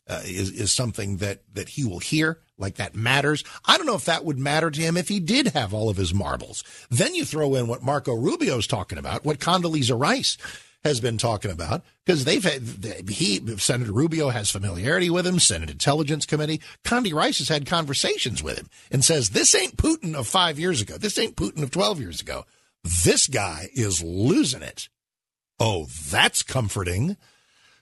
uh, 0.09 0.21
is 0.25 0.51
is 0.51 0.73
something 0.73 1.19
that 1.19 1.43
that 1.55 1.71
he 1.71 1.85
will 1.85 1.99
hear 1.99 2.41
like 2.59 2.77
that 2.77 2.95
matters. 2.95 3.45
I 3.65 3.77
don't 3.77 3.87
know 3.87 3.95
if 3.95 4.07
that 4.07 4.25
would 4.25 4.39
matter 4.39 4.71
to 4.71 4.81
him 4.81 4.97
if 4.97 5.09
he 5.09 5.21
did 5.21 5.49
have 5.49 5.75
all 5.75 5.89
of 5.89 5.97
his 5.97 6.15
marbles. 6.15 6.65
Then 6.91 7.15
you 7.15 7.25
throw 7.25 7.55
in 7.55 7.67
what 7.67 7.83
Marco 7.83 8.15
Rubio's 8.15 8.67
talking 8.67 8.99
about, 8.99 9.25
what 9.25 9.41
Condoleezza 9.41 9.99
Rice 9.99 10.39
has 10.87 11.01
been 11.01 11.19
talking 11.19 11.51
about, 11.51 11.83
because 12.05 12.25
they've 12.25 12.45
had, 12.45 13.09
he, 13.09 13.41
Senator 13.59 13.93
Rubio 13.93 14.29
has 14.29 14.51
familiarity 14.51 15.11
with 15.11 15.27
him, 15.27 15.41
Senate 15.41 15.71
Intelligence 15.71 16.25
Committee. 16.25 16.61
Condi 16.85 17.13
Rice 17.13 17.39
has 17.39 17.49
had 17.49 17.67
conversations 17.67 18.43
with 18.43 18.57
him 18.57 18.69
and 18.91 19.05
says, 19.05 19.31
this 19.31 19.55
ain't 19.55 19.77
Putin 19.77 20.15
of 20.15 20.29
five 20.29 20.59
years 20.61 20.81
ago. 20.81 20.97
This 20.97 21.19
ain't 21.19 21.37
Putin 21.37 21.63
of 21.63 21.73
12 21.73 22.01
years 22.01 22.21
ago. 22.21 22.45
This 22.85 23.27
guy 23.27 23.69
is 23.75 24.03
losing 24.03 24.63
it. 24.63 24.89
Oh, 25.59 25.87
that's 26.11 26.45
comforting. 26.45 27.17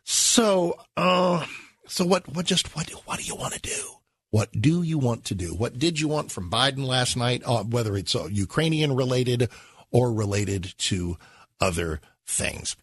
So, 0.04 0.78
uh, 0.96 1.44
So 1.86 2.04
what? 2.04 2.28
What 2.28 2.46
just 2.46 2.74
what? 2.76 2.88
What 3.04 3.18
do 3.18 3.24
you 3.24 3.34
want 3.34 3.54
to 3.54 3.60
do? 3.60 3.90
What 4.30 4.50
do 4.60 4.82
you 4.82 4.98
want 4.98 5.24
to 5.26 5.34
do? 5.34 5.54
What 5.54 5.78
did 5.78 6.00
you 6.00 6.08
want 6.08 6.32
from 6.32 6.50
Biden 6.50 6.84
last 6.84 7.16
night? 7.16 7.42
Uh, 7.44 7.62
whether 7.62 7.96
it's 7.96 8.16
uh, 8.16 8.26
Ukrainian 8.26 8.96
related 8.96 9.48
or 9.90 10.12
related 10.12 10.74
to 10.78 11.16
other 11.60 12.00
things. 12.26 12.76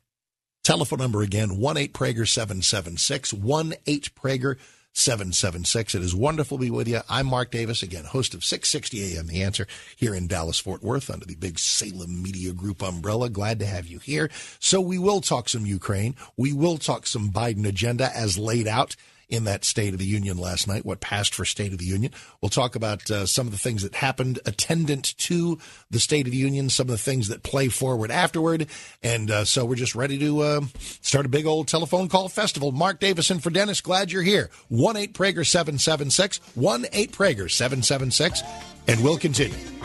Telephone 0.64 1.00
number 1.00 1.22
again, 1.22 1.58
1 1.58 1.78
8 1.78 1.94
Prager 1.94 2.28
776, 2.28 3.34
1 3.34 3.74
8 3.86 4.16
Prager 4.16 4.58
776. 4.94 5.96
It 5.96 6.02
is 6.02 6.14
wonderful 6.14 6.58
to 6.58 6.64
be 6.64 6.70
with 6.70 6.88
you. 6.88 7.02
I'm 7.10 7.28
Mark 7.28 7.52
Davis, 7.52 7.82
again, 7.82 8.04
host 8.04 8.34
of 8.34 8.44
660 8.44 9.18
AM 9.18 9.28
The 9.28 9.42
Answer 9.42 9.68
here 9.96 10.14
in 10.14 10.28
Dallas, 10.28 10.60
Fort 10.60 10.84
Worth 10.84 11.10
under 11.10 11.26
the 11.26 11.36
big 11.36 11.60
Salem 11.60 12.22
Media 12.22 12.52
Group 12.52 12.84
umbrella. 12.84 13.30
Glad 13.30 13.60
to 13.60 13.66
have 13.66 13.88
you 13.88 14.00
here. 14.00 14.30
So 14.60 14.82
we 14.82 14.98
will 14.98 15.22
talk 15.22 15.48
some 15.48 15.66
Ukraine. 15.66 16.16
We 16.36 16.54
will 16.54 16.78
talk 16.78 17.08
some 17.08 17.32
Biden 17.32 17.66
agenda 17.66 18.16
as 18.16 18.38
laid 18.38 18.68
out 18.68 18.96
in 19.32 19.46
that 19.46 19.64
State 19.64 19.94
of 19.94 20.00
the 20.00 20.06
Union 20.06 20.38
last 20.38 20.68
night, 20.68 20.86
what 20.86 21.00
passed 21.00 21.34
for 21.34 21.46
State 21.46 21.72
of 21.72 21.80
the 21.80 21.86
Union. 21.86 22.12
We'll 22.42 22.50
talk 22.50 22.76
about 22.76 23.10
uh, 23.10 23.26
some 23.26 23.48
of 23.48 23.54
the 23.54 23.58
things 23.58 23.82
that 23.82 23.96
happened 23.96 24.40
attendant 24.46 25.18
to 25.20 25.58
the 25.90 26.00
State 26.00 26.28
of 26.28 26.32
the 26.32 26.38
Union, 26.38 26.70
some 26.70 26.84
of 26.84 26.92
the 26.92 26.98
things 26.98 27.30
that 27.30 27.42
play 27.42 27.70
forward 27.70 28.12
afterward. 28.12 28.68
And 29.02 29.32
uh, 29.32 29.46
so 29.46 29.66
we're 29.66 29.76
just 29.76 29.96
ready 29.96 30.20
to 30.20 30.42
uh, 30.42 30.62
start 31.02 31.26
a 31.26 31.30
big 31.30 31.46
old 31.46 31.70
telephone 31.70 32.10
call 32.10 32.28
festival. 32.30 32.74
Mark 32.74 33.00
Davis 33.00 33.32
in 33.32 33.40
for 33.40 33.50
Dennis, 33.50 33.82
glad 33.82 34.12
you're 34.12 34.22
here. 34.22 34.50
1 34.68 34.98
8 34.98 35.14
Prager 35.14 35.48
776, 35.48 36.40
1 36.56 36.86
8 36.92 37.12
Prager 37.14 37.50
776, 37.50 38.44
and 38.88 39.02
we'll 39.02 39.18
continue. 39.18 39.81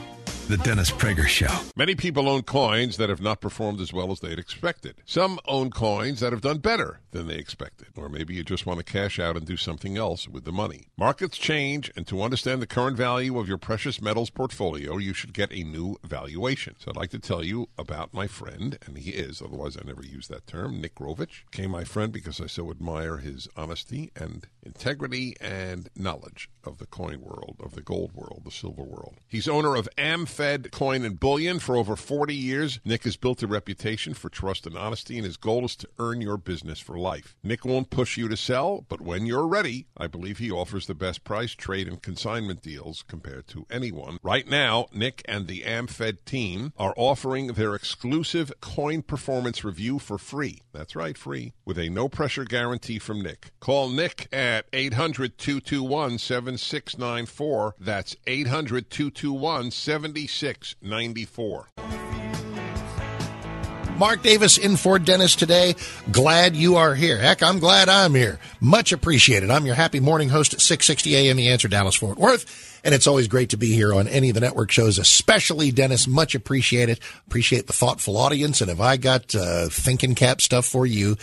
The 0.48 0.58
Dennis 0.58 0.92
Prager 0.92 1.26
Show. 1.26 1.52
Many 1.74 1.96
people 1.96 2.28
own 2.28 2.42
coins 2.42 2.98
that 2.98 3.08
have 3.08 3.20
not 3.20 3.40
performed 3.40 3.80
as 3.80 3.92
well 3.92 4.12
as 4.12 4.20
they'd 4.20 4.38
expected. 4.38 4.94
Some 5.04 5.40
own 5.48 5.70
coins 5.70 6.20
that 6.20 6.32
have 6.32 6.40
done 6.40 6.58
better 6.58 7.00
than 7.10 7.26
they 7.26 7.34
expected. 7.34 7.88
Or 7.96 8.08
maybe 8.08 8.34
you 8.34 8.44
just 8.44 8.64
want 8.64 8.78
to 8.78 8.84
cash 8.84 9.18
out 9.18 9.36
and 9.36 9.44
do 9.44 9.56
something 9.56 9.96
else 9.96 10.28
with 10.28 10.44
the 10.44 10.52
money. 10.52 10.86
Markets 10.96 11.36
change, 11.36 11.90
and 11.96 12.06
to 12.06 12.22
understand 12.22 12.62
the 12.62 12.66
current 12.68 12.96
value 12.96 13.40
of 13.40 13.48
your 13.48 13.58
precious 13.58 14.00
metals 14.00 14.30
portfolio, 14.30 14.98
you 14.98 15.12
should 15.12 15.32
get 15.32 15.50
a 15.52 15.64
new 15.64 15.96
valuation. 16.04 16.76
So 16.78 16.92
I'd 16.92 16.96
like 16.96 17.10
to 17.10 17.18
tell 17.18 17.42
you 17.42 17.68
about 17.76 18.14
my 18.14 18.28
friend, 18.28 18.78
and 18.86 18.98
he 18.98 19.10
is, 19.10 19.42
otherwise 19.42 19.76
I 19.76 19.84
never 19.84 20.04
use 20.04 20.28
that 20.28 20.46
term, 20.46 20.80
Nick 20.80 20.94
Grovich. 20.94 21.42
Became 21.50 21.72
my 21.72 21.82
friend 21.82 22.12
because 22.12 22.40
I 22.40 22.46
so 22.46 22.70
admire 22.70 23.16
his 23.16 23.48
honesty 23.56 24.12
and 24.14 24.46
integrity 24.62 25.34
and 25.40 25.88
knowledge 25.96 26.50
of 26.62 26.78
the 26.78 26.86
coin 26.86 27.20
world, 27.20 27.56
of 27.60 27.74
the 27.74 27.82
gold 27.82 28.12
world, 28.14 28.42
the 28.44 28.50
silver 28.52 28.82
world. 28.82 29.16
He's 29.26 29.48
owner 29.48 29.74
of 29.74 29.88
Am 29.98 30.24
Fed 30.36 30.70
Coin 30.70 31.02
and 31.02 31.18
Bullion 31.18 31.58
for 31.58 31.76
over 31.76 31.96
40 31.96 32.34
years. 32.34 32.78
Nick 32.84 33.04
has 33.04 33.16
built 33.16 33.42
a 33.42 33.46
reputation 33.46 34.12
for 34.12 34.28
trust 34.28 34.66
and 34.66 34.76
honesty, 34.76 35.16
and 35.16 35.24
his 35.24 35.38
goal 35.38 35.64
is 35.64 35.74
to 35.76 35.88
earn 35.98 36.20
your 36.20 36.36
business 36.36 36.78
for 36.78 36.98
life. 36.98 37.34
Nick 37.42 37.64
won't 37.64 37.88
push 37.88 38.18
you 38.18 38.28
to 38.28 38.36
sell, 38.36 38.84
but 38.90 39.00
when 39.00 39.24
you're 39.24 39.46
ready, 39.46 39.86
I 39.96 40.08
believe 40.08 40.36
he 40.36 40.50
offers 40.50 40.86
the 40.86 40.94
best 40.94 41.24
price, 41.24 41.54
trade, 41.54 41.88
and 41.88 42.02
consignment 42.02 42.60
deals 42.60 43.02
compared 43.08 43.46
to 43.48 43.64
anyone. 43.70 44.18
Right 44.22 44.46
now, 44.46 44.88
Nick 44.92 45.22
and 45.24 45.46
the 45.46 45.62
AmFed 45.62 46.26
team 46.26 46.74
are 46.76 46.92
offering 46.98 47.54
their 47.54 47.74
exclusive 47.74 48.52
coin 48.60 49.00
performance 49.00 49.64
review 49.64 49.98
for 49.98 50.18
free. 50.18 50.60
That's 50.74 50.94
right, 50.94 51.16
free, 51.16 51.54
with 51.64 51.78
a 51.78 51.88
no 51.88 52.10
pressure 52.10 52.44
guarantee 52.44 52.98
from 52.98 53.22
Nick. 53.22 53.52
Call 53.58 53.88
Nick 53.88 54.28
at 54.30 54.66
800 54.74 55.38
221 55.38 56.18
7694. 56.18 57.76
That's 57.80 58.16
800 58.26 58.90
221 58.90 59.70
7694. 59.70 60.25
Mark 63.98 64.22
Davis 64.22 64.58
in 64.58 64.76
for 64.76 64.98
Dennis 64.98 65.34
today. 65.34 65.74
Glad 66.12 66.54
you 66.54 66.76
are 66.76 66.94
here. 66.94 67.16
Heck, 67.16 67.42
I'm 67.42 67.58
glad 67.58 67.88
I'm 67.88 68.14
here. 68.14 68.38
Much 68.60 68.92
appreciated. 68.92 69.50
I'm 69.50 69.64
your 69.64 69.74
happy 69.74 70.00
morning 70.00 70.28
host 70.28 70.52
at 70.52 70.60
660 70.60 71.16
AM 71.16 71.38
The 71.38 71.48
Answer, 71.48 71.68
Dallas 71.68 71.94
Fort 71.94 72.18
Worth. 72.18 72.78
And 72.84 72.94
it's 72.94 73.06
always 73.06 73.26
great 73.26 73.50
to 73.50 73.56
be 73.56 73.72
here 73.72 73.94
on 73.94 74.06
any 74.06 74.28
of 74.28 74.34
the 74.34 74.40
network 74.40 74.70
shows, 74.70 74.98
especially 74.98 75.70
Dennis. 75.72 76.06
Much 76.06 76.34
appreciated. 76.34 77.00
Appreciate 77.26 77.68
the 77.68 77.72
thoughtful 77.72 78.18
audience. 78.18 78.60
And 78.60 78.68
have 78.68 78.82
I 78.82 78.98
got 78.98 79.34
uh, 79.34 79.68
thinking 79.70 80.14
cap 80.14 80.42
stuff 80.42 80.66
for 80.66 80.84
you 80.84 81.16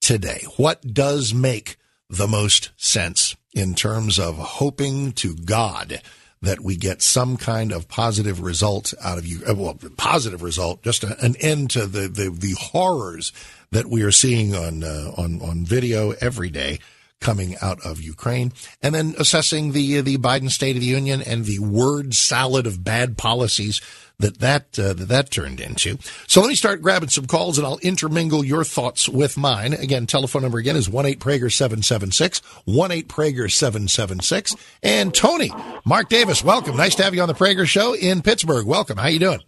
today? 0.00 0.44
What 0.56 0.94
does 0.94 1.34
make 1.34 1.76
the 2.08 2.28
most 2.28 2.70
sense 2.76 3.34
in 3.52 3.74
terms 3.74 4.20
of 4.20 4.36
hoping 4.36 5.10
to 5.12 5.34
God 5.34 6.00
that 6.42 6.60
we 6.60 6.76
get 6.76 7.00
some 7.00 7.36
kind 7.36 7.72
of 7.72 7.88
positive 7.88 8.40
result 8.40 8.92
out 9.02 9.16
of 9.16 9.24
you. 9.24 9.40
uh, 9.48 9.54
Well, 9.54 9.78
positive 9.96 10.42
result, 10.42 10.82
just 10.82 11.04
a, 11.04 11.16
an 11.24 11.36
end 11.40 11.70
to 11.70 11.86
the, 11.86 12.08
the, 12.08 12.30
the 12.30 12.54
horrors 12.58 13.32
that 13.70 13.86
we 13.86 14.02
are 14.02 14.12
seeing 14.12 14.54
on, 14.54 14.84
uh, 14.84 15.12
on, 15.16 15.40
on 15.40 15.64
video 15.64 16.10
every 16.20 16.50
day 16.50 16.78
coming 17.22 17.56
out 17.62 17.80
of 17.86 18.00
Ukraine, 18.00 18.52
and 18.82 18.94
then 18.94 19.14
assessing 19.18 19.72
the 19.72 20.02
the 20.02 20.18
Biden 20.18 20.50
State 20.50 20.76
of 20.76 20.82
the 20.82 20.88
Union 20.88 21.22
and 21.22 21.46
the 21.46 21.58
word 21.60 22.12
salad 22.12 22.66
of 22.66 22.84
bad 22.84 23.16
policies 23.16 23.80
that 24.18 24.38
that 24.38 24.78
uh, 24.78 24.92
that, 24.92 25.08
that 25.08 25.30
turned 25.30 25.60
into. 25.60 25.98
So 26.26 26.40
let 26.40 26.48
me 26.48 26.54
start 26.54 26.82
grabbing 26.82 27.08
some 27.08 27.26
calls, 27.26 27.58
and 27.58 27.66
I'll 27.66 27.78
intermingle 27.78 28.44
your 28.44 28.64
thoughts 28.64 29.08
with 29.08 29.36
mine. 29.36 29.72
Again, 29.72 30.06
telephone 30.06 30.42
number 30.42 30.58
again 30.58 30.76
is 30.76 30.88
one 30.88 31.06
eight 31.06 31.20
Prager 31.20 31.52
seven 31.52 31.82
seven 31.82 32.12
six 32.12 32.40
one 32.64 32.90
eight 32.90 33.08
Prager 33.08 33.50
seven 33.50 33.88
seven 33.88 34.20
six. 34.20 34.54
And 34.82 35.14
Tony, 35.14 35.50
Mark 35.84 36.08
Davis, 36.08 36.44
welcome. 36.44 36.76
Nice 36.76 36.94
to 36.96 37.02
have 37.04 37.14
you 37.14 37.22
on 37.22 37.28
the 37.28 37.34
Prager 37.34 37.66
Show 37.66 37.94
in 37.94 38.22
Pittsburgh. 38.22 38.66
Welcome. 38.66 38.98
How 38.98 39.08
you 39.08 39.18
doing? 39.18 39.40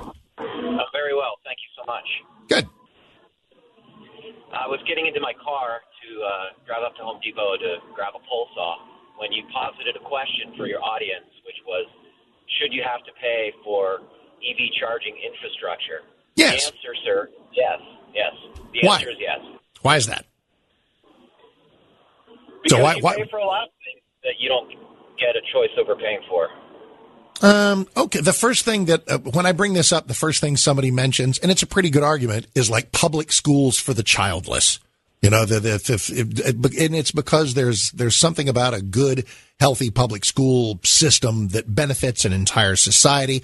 Uh, 0.00 0.10
very 0.92 1.14
well. 1.14 1.38
Thank 1.44 1.58
you 1.62 1.70
so 1.76 1.84
much. 1.86 2.06
Good. 2.48 2.66
I 4.52 4.66
was 4.66 4.80
getting 4.88 5.06
into 5.06 5.20
my 5.20 5.32
car 5.44 5.80
uh, 6.22 6.54
drive 6.66 6.82
up 6.84 6.94
to 6.96 7.02
Home 7.02 7.20
Depot 7.22 7.56
to 7.58 7.78
grab 7.94 8.14
a 8.14 8.22
pole 8.28 8.48
saw 8.54 8.76
when 9.18 9.32
you 9.32 9.42
posited 9.52 9.96
a 9.96 10.04
question 10.04 10.54
for 10.56 10.66
your 10.66 10.82
audience, 10.82 11.26
which 11.46 11.58
was, 11.66 11.86
should 12.58 12.72
you 12.72 12.82
have 12.86 13.02
to 13.04 13.12
pay 13.20 13.52
for 13.64 14.00
EV 14.42 14.60
charging 14.78 15.16
infrastructure? 15.18 16.06
Yes. 16.36 16.70
The 16.70 16.76
answer, 16.76 16.94
sir, 17.04 17.28
yes. 17.52 17.80
Yes. 18.14 18.32
The 18.72 18.86
Why? 18.86 18.94
answer 18.96 19.10
is 19.10 19.16
yes. 19.18 19.40
Why 19.82 19.96
is 19.96 20.06
that? 20.06 20.24
Because 22.62 22.82
why- 22.82 22.94
you 22.94 23.02
why- 23.02 23.16
pay 23.16 23.26
for 23.30 23.38
a 23.38 23.44
lot 23.46 23.64
of 23.64 23.70
things 23.84 24.02
that 24.24 24.34
you 24.38 24.48
don't 24.48 24.68
get 25.18 25.34
a 25.36 25.42
choice 25.52 25.70
over 25.78 25.96
paying 25.96 26.20
for. 26.28 26.48
Um, 27.40 27.86
okay. 27.96 28.20
The 28.20 28.32
first 28.32 28.64
thing 28.64 28.86
that, 28.86 29.08
uh, 29.08 29.18
when 29.18 29.46
I 29.46 29.52
bring 29.52 29.72
this 29.72 29.92
up, 29.92 30.08
the 30.08 30.14
first 30.14 30.40
thing 30.40 30.56
somebody 30.56 30.90
mentions, 30.90 31.38
and 31.38 31.50
it's 31.52 31.62
a 31.62 31.66
pretty 31.68 31.90
good 31.90 32.02
argument, 32.02 32.46
is 32.54 32.68
like 32.68 32.90
public 32.92 33.30
schools 33.32 33.78
for 33.78 33.94
the 33.94 34.02
childless. 34.02 34.80
You 35.20 35.30
know, 35.30 35.44
the, 35.44 35.58
the, 35.58 35.74
if, 35.74 36.10
if, 36.10 36.54
and 36.54 36.94
it's 36.94 37.10
because 37.10 37.54
there's, 37.54 37.90
there's 37.90 38.14
something 38.14 38.48
about 38.48 38.72
a 38.72 38.80
good, 38.80 39.26
healthy 39.58 39.90
public 39.90 40.24
school 40.24 40.78
system 40.84 41.48
that 41.48 41.74
benefits 41.74 42.24
an 42.24 42.32
entire 42.32 42.76
society. 42.76 43.42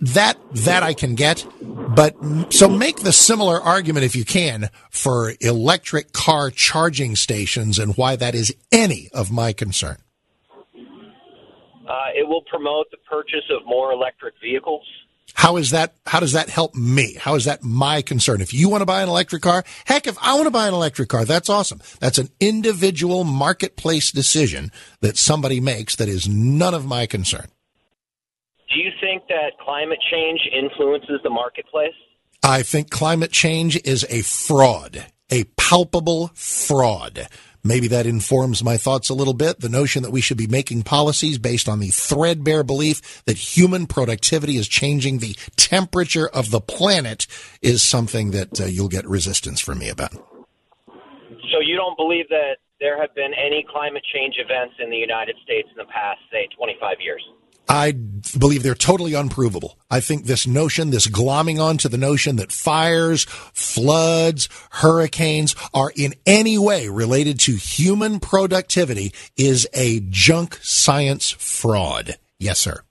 That, 0.00 0.38
that 0.54 0.82
I 0.82 0.94
can 0.94 1.14
get. 1.14 1.46
But 1.60 2.16
so 2.50 2.68
make 2.68 3.00
the 3.00 3.12
similar 3.12 3.60
argument 3.60 4.04
if 4.06 4.16
you 4.16 4.24
can 4.24 4.70
for 4.90 5.34
electric 5.40 6.12
car 6.12 6.50
charging 6.50 7.16
stations 7.16 7.78
and 7.78 7.94
why 7.96 8.16
that 8.16 8.34
is 8.34 8.54
any 8.70 9.10
of 9.12 9.30
my 9.30 9.52
concern. 9.52 9.98
Uh, 11.86 12.08
it 12.14 12.26
will 12.26 12.42
promote 12.42 12.90
the 12.90 12.96
purchase 13.10 13.44
of 13.50 13.66
more 13.66 13.92
electric 13.92 14.34
vehicles. 14.40 14.84
How 15.34 15.56
is 15.56 15.70
that? 15.70 15.94
How 16.06 16.20
does 16.20 16.32
that 16.32 16.48
help 16.50 16.74
me? 16.74 17.14
How 17.14 17.34
is 17.34 17.46
that 17.46 17.62
my 17.62 18.02
concern? 18.02 18.40
If 18.40 18.52
you 18.52 18.68
want 18.68 18.82
to 18.82 18.86
buy 18.86 19.02
an 19.02 19.08
electric 19.08 19.42
car, 19.42 19.64
heck, 19.86 20.06
if 20.06 20.16
I 20.20 20.34
want 20.34 20.46
to 20.46 20.50
buy 20.50 20.68
an 20.68 20.74
electric 20.74 21.08
car, 21.08 21.24
that's 21.24 21.48
awesome. 21.48 21.80
That's 22.00 22.18
an 22.18 22.28
individual 22.38 23.24
marketplace 23.24 24.10
decision 24.12 24.70
that 25.00 25.16
somebody 25.16 25.60
makes 25.60 25.96
that 25.96 26.08
is 26.08 26.28
none 26.28 26.74
of 26.74 26.86
my 26.86 27.06
concern. 27.06 27.46
Do 28.72 28.78
you 28.80 28.90
think 29.00 29.26
that 29.28 29.58
climate 29.60 29.98
change 30.10 30.40
influences 30.52 31.20
the 31.22 31.30
marketplace? 31.30 31.94
I 32.42 32.62
think 32.62 32.90
climate 32.90 33.32
change 33.32 33.80
is 33.84 34.06
a 34.08 34.22
fraud, 34.22 35.06
a 35.30 35.44
palpable 35.56 36.30
fraud. 36.34 37.28
Maybe 37.64 37.86
that 37.88 38.06
informs 38.06 38.64
my 38.64 38.76
thoughts 38.76 39.08
a 39.08 39.14
little 39.14 39.34
bit. 39.34 39.60
The 39.60 39.68
notion 39.68 40.02
that 40.02 40.10
we 40.10 40.20
should 40.20 40.36
be 40.36 40.48
making 40.48 40.82
policies 40.82 41.38
based 41.38 41.68
on 41.68 41.78
the 41.78 41.88
threadbare 41.88 42.64
belief 42.64 43.22
that 43.24 43.36
human 43.36 43.86
productivity 43.86 44.56
is 44.56 44.66
changing 44.66 45.18
the 45.18 45.36
temperature 45.56 46.28
of 46.28 46.50
the 46.50 46.60
planet 46.60 47.28
is 47.60 47.82
something 47.82 48.32
that 48.32 48.60
uh, 48.60 48.64
you'll 48.64 48.88
get 48.88 49.06
resistance 49.06 49.60
from 49.60 49.78
me 49.78 49.88
about. 49.88 50.12
So 51.52 51.60
you 51.60 51.76
don't 51.76 51.96
believe 51.96 52.28
that 52.30 52.56
there 52.80 53.00
have 53.00 53.14
been 53.14 53.32
any 53.34 53.64
climate 53.70 54.02
change 54.12 54.34
events 54.38 54.74
in 54.80 54.90
the 54.90 54.96
United 54.96 55.36
States 55.44 55.68
in 55.70 55.76
the 55.76 55.84
past, 55.84 56.18
say, 56.32 56.48
25 56.56 56.96
years? 57.00 57.22
I 57.68 57.92
believe 57.92 58.62
they're 58.62 58.74
totally 58.74 59.14
unprovable. 59.14 59.78
I 59.90 60.00
think 60.00 60.26
this 60.26 60.46
notion, 60.46 60.90
this 60.90 61.06
glomming 61.06 61.60
onto 61.60 61.88
the 61.88 61.96
notion 61.96 62.36
that 62.36 62.52
fires, 62.52 63.24
floods, 63.24 64.48
hurricanes 64.70 65.54
are 65.72 65.92
in 65.96 66.14
any 66.26 66.58
way 66.58 66.88
related 66.88 67.38
to 67.40 67.52
human 67.52 68.20
productivity 68.20 69.12
is 69.36 69.66
a 69.72 70.00
junk 70.10 70.58
science 70.62 71.30
fraud. 71.30 72.16
Yes, 72.38 72.58
sir. 72.58 72.82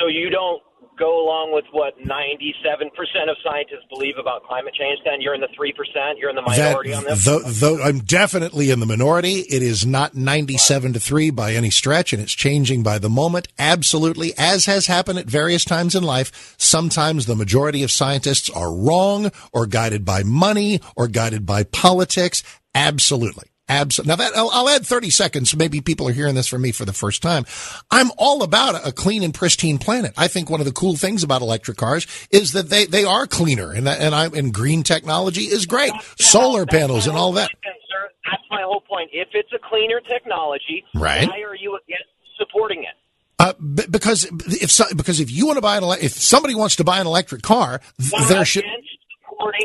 So 0.00 0.06
you 0.08 0.30
don't 0.30 0.62
go 0.98 1.24
along 1.24 1.52
with 1.52 1.64
what 1.72 1.98
97% 1.98 2.90
of 3.30 3.36
scientists 3.42 3.84
believe 3.90 4.14
about 4.18 4.44
climate 4.44 4.74
change, 4.74 4.98
then 5.04 5.20
you're 5.20 5.34
in 5.34 5.40
the 5.40 5.48
3%, 5.48 5.72
you're 6.18 6.30
in 6.30 6.36
the 6.36 6.42
minority 6.42 6.90
that, 6.90 6.96
on 6.96 7.04
this? 7.04 7.24
Though, 7.24 7.40
though 7.40 7.82
I'm 7.82 8.00
definitely 8.00 8.70
in 8.70 8.80
the 8.80 8.86
minority. 8.86 9.40
It 9.40 9.62
is 9.62 9.86
not 9.86 10.14
97 10.14 10.94
to 10.94 11.00
3 11.00 11.30
by 11.30 11.54
any 11.54 11.70
stretch, 11.70 12.12
and 12.12 12.22
it's 12.22 12.32
changing 12.32 12.82
by 12.82 12.98
the 12.98 13.10
moment. 13.10 13.48
Absolutely, 13.58 14.32
as 14.38 14.66
has 14.66 14.86
happened 14.86 15.18
at 15.18 15.26
various 15.26 15.64
times 15.64 15.94
in 15.94 16.02
life. 16.02 16.54
Sometimes 16.58 17.26
the 17.26 17.36
majority 17.36 17.82
of 17.82 17.90
scientists 17.90 18.50
are 18.50 18.74
wrong 18.74 19.30
or 19.52 19.66
guided 19.66 20.04
by 20.04 20.22
money 20.22 20.80
or 20.96 21.08
guided 21.08 21.46
by 21.46 21.64
politics. 21.64 22.42
Absolutely. 22.74 23.53
Absolutely. 23.68 24.10
Now 24.10 24.16
that 24.16 24.36
I'll, 24.36 24.50
I'll, 24.52 24.68
add 24.68 24.86
30 24.86 25.08
seconds. 25.08 25.56
Maybe 25.56 25.80
people 25.80 26.06
are 26.08 26.12
hearing 26.12 26.34
this 26.34 26.46
from 26.46 26.60
me 26.62 26.70
for 26.70 26.84
the 26.84 26.92
first 26.92 27.22
time. 27.22 27.46
I'm 27.90 28.10
all 28.18 28.42
about 28.42 28.86
a 28.86 28.92
clean 28.92 29.22
and 29.22 29.32
pristine 29.32 29.78
planet. 29.78 30.12
I 30.18 30.28
think 30.28 30.50
one 30.50 30.60
of 30.60 30.66
the 30.66 30.72
cool 30.72 30.96
things 30.96 31.22
about 31.22 31.40
electric 31.40 31.78
cars 31.78 32.06
is 32.30 32.52
that 32.52 32.68
they, 32.68 32.84
they 32.84 33.04
are 33.04 33.26
cleaner 33.26 33.72
and 33.72 33.86
that, 33.86 34.00
and 34.00 34.14
I, 34.14 34.26
and 34.26 34.52
green 34.52 34.82
technology 34.82 35.42
is 35.42 35.64
great. 35.64 35.92
That's 35.92 36.28
Solar 36.28 36.66
that's 36.66 36.76
panels 36.76 37.06
and 37.06 37.16
all 37.16 37.32
that. 37.32 37.50
That's 37.64 38.42
my 38.50 38.62
whole 38.62 38.82
point. 38.82 39.10
If 39.12 39.28
it's 39.32 39.52
a 39.54 39.58
cleaner 39.58 40.00
technology, 40.00 40.84
right. 40.94 41.26
why 41.28 41.40
are 41.40 41.56
you 41.56 41.78
against 41.86 42.10
supporting 42.38 42.82
it? 42.82 42.94
Uh, 43.38 43.52
because 43.90 44.24
if 44.46 44.70
so, 44.70 44.84
because 44.96 45.20
if 45.20 45.30
you 45.30 45.46
want 45.46 45.56
to 45.56 45.60
buy 45.60 45.76
an 45.76 45.84
if 46.00 46.12
somebody 46.12 46.54
wants 46.54 46.76
to 46.76 46.84
buy 46.84 47.00
an 47.00 47.06
electric 47.06 47.42
car, 47.42 47.80
why 48.10 48.28
there 48.28 48.44
should 48.44 48.64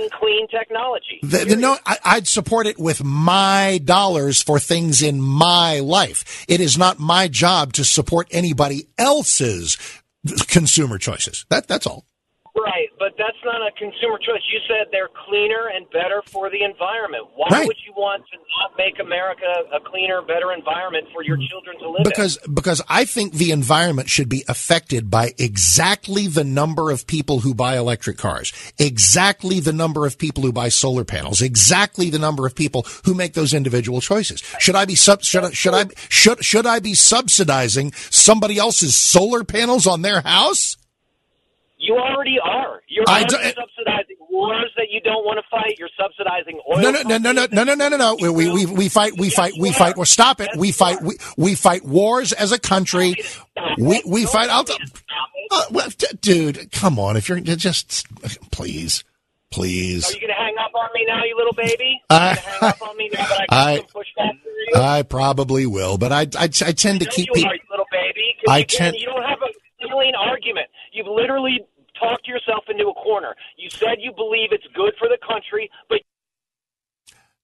clean 0.09 0.47
technology. 0.47 1.19
The, 1.23 1.45
the, 1.45 1.55
no, 1.55 1.77
I, 1.85 2.15
would 2.15 2.27
support 2.27 2.67
it 2.67 2.79
with 2.79 3.03
my 3.03 3.81
dollars 3.83 4.41
for 4.41 4.59
things 4.59 5.01
in 5.01 5.19
my 5.19 5.79
life. 5.79 6.45
It 6.47 6.61
is 6.61 6.77
not 6.77 6.99
my 6.99 7.27
job 7.27 7.73
to 7.73 7.83
support 7.83 8.27
anybody 8.31 8.87
else's 8.97 9.77
consumer 10.47 10.97
choices. 10.97 11.45
That 11.49 11.67
that's 11.67 11.87
all. 11.87 12.05
Right, 12.55 12.89
that's 13.41 13.59
not 13.59 13.65
a 13.65 13.71
consumer 13.71 14.17
choice. 14.17 14.41
You 14.51 14.59
said 14.67 14.87
they're 14.91 15.09
cleaner 15.27 15.69
and 15.73 15.89
better 15.91 16.21
for 16.25 16.49
the 16.49 16.63
environment. 16.63 17.27
Why 17.35 17.47
right. 17.51 17.67
would 17.67 17.77
you 17.85 17.93
want 17.93 18.23
to 18.31 18.37
not 18.37 18.77
make 18.77 18.99
America 18.99 19.45
a 19.73 19.79
cleaner, 19.79 20.21
better 20.21 20.53
environment 20.53 21.07
for 21.13 21.23
your 21.23 21.37
children 21.37 21.77
to 21.79 21.89
live 21.89 22.03
because, 22.03 22.37
in? 22.45 22.53
Because 22.53 22.81
I 22.87 23.05
think 23.05 23.33
the 23.33 23.51
environment 23.51 24.09
should 24.09 24.29
be 24.29 24.43
affected 24.47 25.09
by 25.09 25.33
exactly 25.37 26.27
the 26.27 26.43
number 26.43 26.91
of 26.91 27.07
people 27.07 27.39
who 27.39 27.53
buy 27.53 27.77
electric 27.77 28.17
cars, 28.17 28.53
exactly 28.77 29.59
the 29.59 29.73
number 29.73 30.05
of 30.05 30.17
people 30.17 30.43
who 30.43 30.51
buy 30.51 30.69
solar 30.69 31.05
panels, 31.05 31.41
exactly 31.41 32.09
the 32.09 32.19
number 32.19 32.45
of 32.45 32.55
people 32.55 32.85
who 33.05 33.13
make 33.13 33.33
those 33.33 33.53
individual 33.53 34.01
choices. 34.01 34.41
Should 34.59 34.75
I 34.75 34.85
be 34.85 34.95
sub, 34.95 35.23
should 35.23 35.43
I, 35.43 35.51
should 35.51 35.73
I 35.73 35.85
should 36.09 36.43
should 36.43 36.65
I 36.65 36.79
be 36.79 36.93
subsidizing 36.93 37.93
somebody 37.93 38.57
else's 38.57 38.95
solar 38.95 39.43
panels 39.43 39.87
on 39.87 40.01
their 40.01 40.21
house? 40.21 40.77
You 41.81 41.95
already 41.95 42.37
are. 42.43 42.81
You're 42.89 43.05
I 43.07 43.21
subsidizing 43.21 44.17
wars 44.29 44.69
that 44.75 44.87
you 44.89 44.99
don't 44.99 45.25
want 45.25 45.39
to 45.39 45.49
fight. 45.49 45.79
You're 45.79 45.89
subsidizing 45.97 46.59
oil. 46.69 46.81
No, 46.81 46.91
no, 46.91 47.01
no, 47.03 47.17
no, 47.17 47.31
no, 47.31 47.47
no, 47.51 47.63
no, 47.63 47.73
no, 47.73 47.87
no, 47.87 47.97
no. 47.97 48.17
We, 48.19 48.49
we, 48.49 48.65
we 48.65 48.89
fight, 48.89 49.17
we 49.17 49.29
fight, 49.29 49.53
we 49.57 49.71
fight. 49.71 49.95
Well, 49.95 50.05
stop 50.05 50.41
it. 50.41 50.49
We 50.57 50.73
fight, 50.73 51.01
we, 51.01 51.17
we 51.37 51.55
fight 51.55 51.85
wars 51.85 52.33
as 52.33 52.51
a 52.51 52.59
country. 52.59 53.15
We, 53.77 54.03
we 54.05 54.25
fight. 54.25 54.49
I'll, 54.49 54.65
uh, 55.51 55.63
well, 55.71 55.89
dude, 56.19 56.69
come 56.73 56.99
on. 56.99 57.15
If 57.15 57.29
you're 57.29 57.39
just, 57.39 58.05
please, 58.51 59.05
please. 59.49 60.09
Are 60.09 60.13
you 60.13 60.19
going 60.19 60.27
to 60.27 60.33
hang 60.33 60.55
up 60.59 60.75
on 60.75 60.89
me 60.93 61.05
now, 61.07 61.23
you 61.23 61.37
little 61.37 61.53
baby? 61.53 62.01
I, 62.09 62.35
hang 62.35 62.69
up 62.69 62.81
on 62.81 62.97
me 62.97 63.09
now 63.13 63.25
that 63.25 63.45
I, 63.49 63.73
I 63.75 63.81
push 63.93 64.07
back 64.17 64.35
you? 64.69 64.81
I 64.81 65.03
probably 65.03 65.65
will, 65.65 65.97
but 65.97 66.11
I, 66.11 66.21
I, 66.37 66.43
I 66.43 66.71
tend 66.71 66.99
to 67.01 67.05
keep. 67.05 67.27
You 67.27 67.33
people, 67.33 67.51
are, 67.51 67.55
you 67.55 67.61
little 67.69 67.85
baby. 67.91 68.35
I 68.47 68.63
tend. 68.63 68.95
You 68.97 69.07
don't 69.07 69.23
have 69.23 69.39
a 69.41 69.51
argument. 69.91 70.67
You've 70.91 71.07
literally 71.07 71.65
talked 71.99 72.27
yourself 72.27 72.65
into 72.69 72.87
a 72.87 72.93
corner. 72.93 73.35
You 73.57 73.69
said 73.69 73.97
you 73.99 74.11
believe 74.13 74.49
it's 74.51 74.67
good 74.73 74.93
for 74.97 75.07
the 75.07 75.17
country, 75.25 75.69
but 75.89 75.99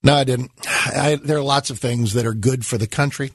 no, 0.04 0.14
I 0.14 0.24
didn't. 0.24 0.52
I, 0.68 1.18
there 1.22 1.38
are 1.38 1.44
lots 1.44 1.72
of 1.72 1.80
things 1.80 2.14
that 2.14 2.28
are 2.28 2.34
good 2.36 2.64
for 2.64 2.78
the 2.78 2.88
country. 2.88 3.32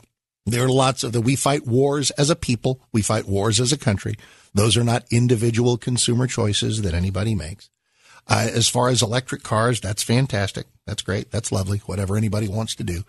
There 0.47 0.65
are 0.65 0.71
lots 0.71 1.03
of 1.03 1.13
that. 1.13 1.23
We 1.23 1.35
fight 1.35 1.67
wars 1.67 2.13
as 2.13 2.31
a 2.31 2.37
people. 2.37 2.81
We 2.93 3.03
fight 3.03 3.27
wars 3.27 3.59
as 3.61 3.73
a 3.73 3.79
country. 3.79 4.15
Those 4.55 4.77
are 4.77 4.85
not 4.85 5.05
individual 5.11 5.77
consumer 5.77 6.29
choices 6.29 6.83
that 6.83 6.95
anybody 6.95 7.35
makes. 7.35 7.71
Uh, 8.29 8.49
as 8.53 8.69
far 8.69 8.89
as 8.89 9.03
electric 9.03 9.43
cars, 9.43 9.81
that's 9.81 10.05
fantastic. 10.05 10.67
That's 10.87 11.03
great. 11.03 11.33
That's 11.33 11.51
lovely. 11.51 11.79
Whatever 11.87 12.17
anybody 12.17 12.47
wants 12.47 12.77
to 12.77 12.85
do. 12.85 13.03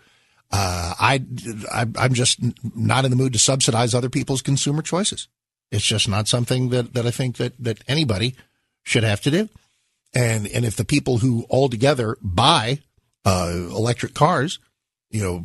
Uh, 0.50 0.94
I, 0.98 1.24
I, 1.72 1.86
I'm 1.96 2.14
just 2.14 2.40
not 2.74 3.04
in 3.04 3.10
the 3.10 3.16
mood 3.16 3.32
to 3.32 3.38
subsidize 3.38 3.94
other 3.94 4.10
people's 4.10 4.42
consumer 4.42 4.82
choices. 4.82 5.28
It's 5.72 5.84
just 5.84 6.08
not 6.08 6.28
something 6.28 6.68
that, 6.68 6.92
that 6.92 7.06
I 7.06 7.10
think 7.10 7.38
that, 7.38 7.54
that 7.58 7.82
anybody 7.88 8.36
should 8.84 9.02
have 9.02 9.22
to 9.22 9.30
do. 9.30 9.48
And, 10.14 10.46
and 10.46 10.64
if 10.64 10.76
the 10.76 10.84
people 10.84 11.18
who 11.18 11.46
altogether 11.48 12.18
buy, 12.20 12.80
uh, 13.24 13.50
electric 13.70 14.12
cars, 14.12 14.58
you 15.10 15.22
know, 15.22 15.44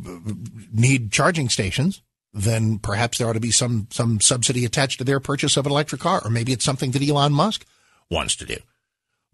need 0.70 1.10
charging 1.10 1.48
stations, 1.48 2.02
then 2.34 2.78
perhaps 2.78 3.16
there 3.16 3.26
ought 3.26 3.32
to 3.32 3.40
be 3.40 3.50
some, 3.50 3.88
some 3.90 4.20
subsidy 4.20 4.66
attached 4.66 4.98
to 4.98 5.04
their 5.04 5.18
purchase 5.18 5.56
of 5.56 5.64
an 5.64 5.72
electric 5.72 6.02
car. 6.02 6.20
Or 6.22 6.30
maybe 6.30 6.52
it's 6.52 6.64
something 6.64 6.90
that 6.90 7.02
Elon 7.02 7.32
Musk 7.32 7.64
wants 8.10 8.36
to 8.36 8.44
do. 8.44 8.58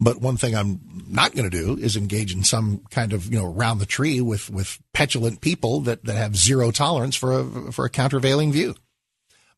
But 0.00 0.20
one 0.20 0.36
thing 0.36 0.54
I'm 0.54 0.80
not 1.08 1.34
going 1.34 1.48
to 1.48 1.56
do 1.56 1.76
is 1.76 1.96
engage 1.96 2.32
in 2.32 2.44
some 2.44 2.82
kind 2.90 3.12
of, 3.12 3.32
you 3.32 3.38
know, 3.38 3.46
round 3.46 3.80
the 3.80 3.86
tree 3.86 4.20
with, 4.20 4.50
with 4.50 4.78
petulant 4.92 5.40
people 5.40 5.80
that, 5.82 6.04
that 6.04 6.16
have 6.16 6.36
zero 6.36 6.70
tolerance 6.70 7.16
for 7.16 7.40
a, 7.40 7.72
for 7.72 7.84
a 7.84 7.90
countervailing 7.90 8.52
view. 8.52 8.74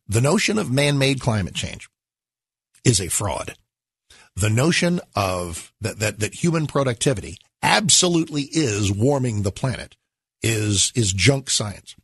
The 0.09 0.21
notion 0.21 0.59
of 0.59 0.71
man-made 0.71 1.21
climate 1.21 1.55
change 1.55 1.88
is 2.85 3.01
a 3.01 3.09
fraud. 3.09 3.57
The 4.37 4.51
notion 4.51 5.01
of 5.14 5.73
that, 5.81 5.99
that, 5.99 6.21
that 6.21 6.35
human 6.35 6.66
productivity 6.66 7.38
absolutely 7.62 8.42
is 8.42 8.92
warming 8.92 9.42
the 9.42 9.51
planet 9.51 9.97
is, 10.42 10.92
is 10.95 11.12
junk 11.12 11.51
science. 11.51 11.97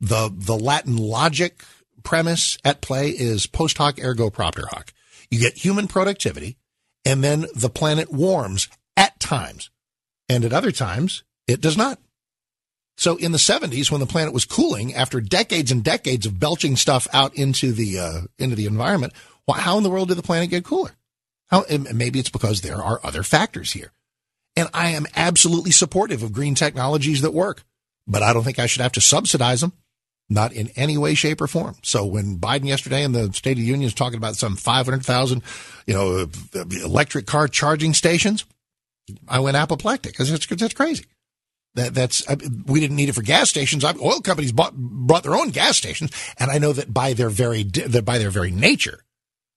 The, 0.00 0.30
the 0.34 0.56
Latin 0.56 0.96
logic 0.96 1.62
premise 2.02 2.58
at 2.64 2.80
play 2.80 3.10
is 3.10 3.46
post 3.46 3.78
hoc 3.78 4.02
ergo 4.02 4.30
propter 4.30 4.66
hoc. 4.70 4.92
You 5.30 5.38
get 5.38 5.58
human 5.58 5.88
productivity 5.88 6.56
and 7.04 7.22
then 7.22 7.46
the 7.54 7.70
planet 7.70 8.10
warms 8.10 8.68
at 8.96 9.18
times 9.20 9.70
and 10.28 10.44
at 10.44 10.52
other 10.52 10.72
times 10.72 11.22
it 11.46 11.60
does 11.60 11.76
not. 11.76 11.98
So 12.98 13.14
in 13.16 13.30
the 13.30 13.38
70s, 13.38 13.92
when 13.92 14.00
the 14.00 14.06
planet 14.06 14.34
was 14.34 14.44
cooling, 14.44 14.92
after 14.92 15.20
decades 15.20 15.70
and 15.70 15.84
decades 15.84 16.26
of 16.26 16.40
belching 16.40 16.74
stuff 16.74 17.06
out 17.12 17.32
into 17.36 17.70
the 17.70 17.96
uh, 18.00 18.20
into 18.40 18.56
the 18.56 18.66
environment, 18.66 19.12
well, 19.46 19.56
how 19.56 19.76
in 19.76 19.84
the 19.84 19.90
world 19.90 20.08
did 20.08 20.18
the 20.18 20.22
planet 20.22 20.50
get 20.50 20.64
cooler? 20.64 20.90
How 21.46 21.64
maybe 21.94 22.18
it's 22.18 22.28
because 22.28 22.60
there 22.60 22.82
are 22.82 22.98
other 23.04 23.22
factors 23.22 23.72
here. 23.72 23.92
And 24.56 24.68
I 24.74 24.90
am 24.90 25.06
absolutely 25.14 25.70
supportive 25.70 26.24
of 26.24 26.32
green 26.32 26.56
technologies 26.56 27.22
that 27.22 27.32
work, 27.32 27.62
but 28.08 28.24
I 28.24 28.32
don't 28.32 28.42
think 28.42 28.58
I 28.58 28.66
should 28.66 28.82
have 28.82 28.92
to 28.92 29.00
subsidize 29.00 29.60
them, 29.60 29.74
not 30.28 30.52
in 30.52 30.68
any 30.74 30.98
way, 30.98 31.14
shape, 31.14 31.40
or 31.40 31.46
form. 31.46 31.76
So 31.84 32.04
when 32.04 32.38
Biden 32.38 32.66
yesterday 32.66 33.04
in 33.04 33.12
the 33.12 33.32
State 33.32 33.52
of 33.52 33.58
the 33.58 33.64
Union 33.64 33.86
is 33.86 33.94
talking 33.94 34.18
about 34.18 34.34
some 34.34 34.56
500,000, 34.56 35.42
you 35.86 35.94
know, 35.94 36.28
electric 36.84 37.26
car 37.26 37.46
charging 37.46 37.94
stations, 37.94 38.44
I 39.28 39.38
went 39.38 39.56
apoplectic 39.56 40.14
because 40.14 40.32
that's 40.32 40.74
crazy. 40.74 41.04
That, 41.78 41.94
that's 41.94 42.26
we 42.66 42.80
didn't 42.80 42.96
need 42.96 43.08
it 43.08 43.14
for 43.14 43.22
gas 43.22 43.48
stations. 43.48 43.84
Oil 43.84 44.20
companies 44.20 44.50
bought 44.50 44.74
brought 44.76 45.22
their 45.22 45.36
own 45.36 45.50
gas 45.50 45.76
stations, 45.76 46.10
and 46.38 46.50
I 46.50 46.58
know 46.58 46.72
that 46.72 46.92
by 46.92 47.12
their 47.12 47.30
very 47.30 47.62
that 47.62 48.04
by 48.04 48.18
their 48.18 48.30
very 48.30 48.50
nature, 48.50 49.04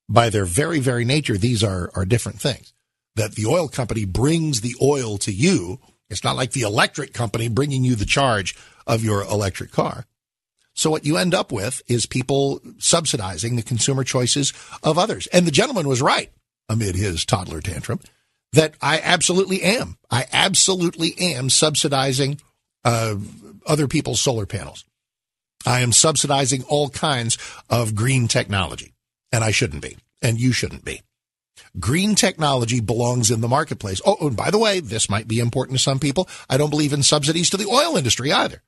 by 0.08 0.30
their 0.30 0.46
very 0.46 0.80
very 0.80 1.04
nature, 1.04 1.38
these 1.38 1.64
are 1.64 1.92
are 1.96 2.06
different 2.06 2.40
things. 2.40 2.74
That 3.16 3.34
the 3.34 3.48
oil 3.48 3.68
company 3.68 4.06
brings 4.06 4.62
the 4.62 4.76
oil 4.82 5.18
to 5.20 5.32
you. 5.32 5.80
It's 6.10 6.24
not 6.24 6.36
like 6.36 6.52
the 6.52 6.62
electric 6.62 7.14
company 7.14 7.50
bringing 7.50 7.84
you 7.84 7.96
the 7.96 8.06
charge 8.06 8.56
of 8.86 9.04
your 9.04 9.24
electric 9.24 9.72
car. 9.72 10.06
So 10.74 10.92
what 10.92 11.06
you 11.06 11.18
end 11.18 11.34
up 11.34 11.52
with 11.52 11.82
is 11.88 12.06
people 12.06 12.62
subsidizing 12.78 13.56
the 13.56 13.64
consumer 13.64 14.04
choices 14.04 14.54
of 14.84 14.98
others. 14.98 15.28
And 15.28 15.46
the 15.46 15.52
gentleman 15.52 15.88
was 15.88 16.02
right 16.02 16.32
amid 16.70 16.96
his 16.96 17.26
toddler 17.26 17.62
tantrum 17.62 18.00
that 18.54 18.76
I 18.82 19.00
absolutely 19.02 19.62
am. 19.64 19.98
I 20.10 20.26
absolutely 20.32 21.16
am 21.20 21.50
subsidizing 21.50 22.42
uh, 22.84 23.16
other 23.66 23.88
people's 23.88 24.22
solar 24.22 24.46
panels. 24.46 24.86
I 25.66 25.82
am 25.82 25.92
subsidizing 25.92 26.64
all 26.64 26.90
kinds 26.90 27.38
of 27.70 27.96
green 27.96 28.28
technology, 28.28 28.94
and 29.32 29.44
I 29.44 29.52
shouldn't 29.52 29.84
be, 29.84 29.98
and 30.22 30.40
you 30.40 30.52
shouldn't 30.52 30.84
be. 30.84 31.02
Green 31.80 32.16
technology 32.16 32.80
belongs 32.80 33.32
in 33.32 33.42
the 33.42 33.48
marketplace. 33.48 34.02
Oh, 34.06 34.18
and 34.28 34.36
by 34.36 34.52
the 34.52 34.58
way, 34.58 34.80
this 34.80 35.10
might 35.10 35.28
be 35.28 35.40
important 35.40 35.78
to 35.78 35.84
some 35.84 36.00
people. 36.00 36.28
I 36.50 36.58
don't 36.58 36.70
believe 36.70 36.94
in 36.94 37.04
subsidies 37.04 37.50
to 37.52 37.58
the 37.58 37.68
oil 37.68 37.96
industry 37.96 38.32
either. 38.32 38.64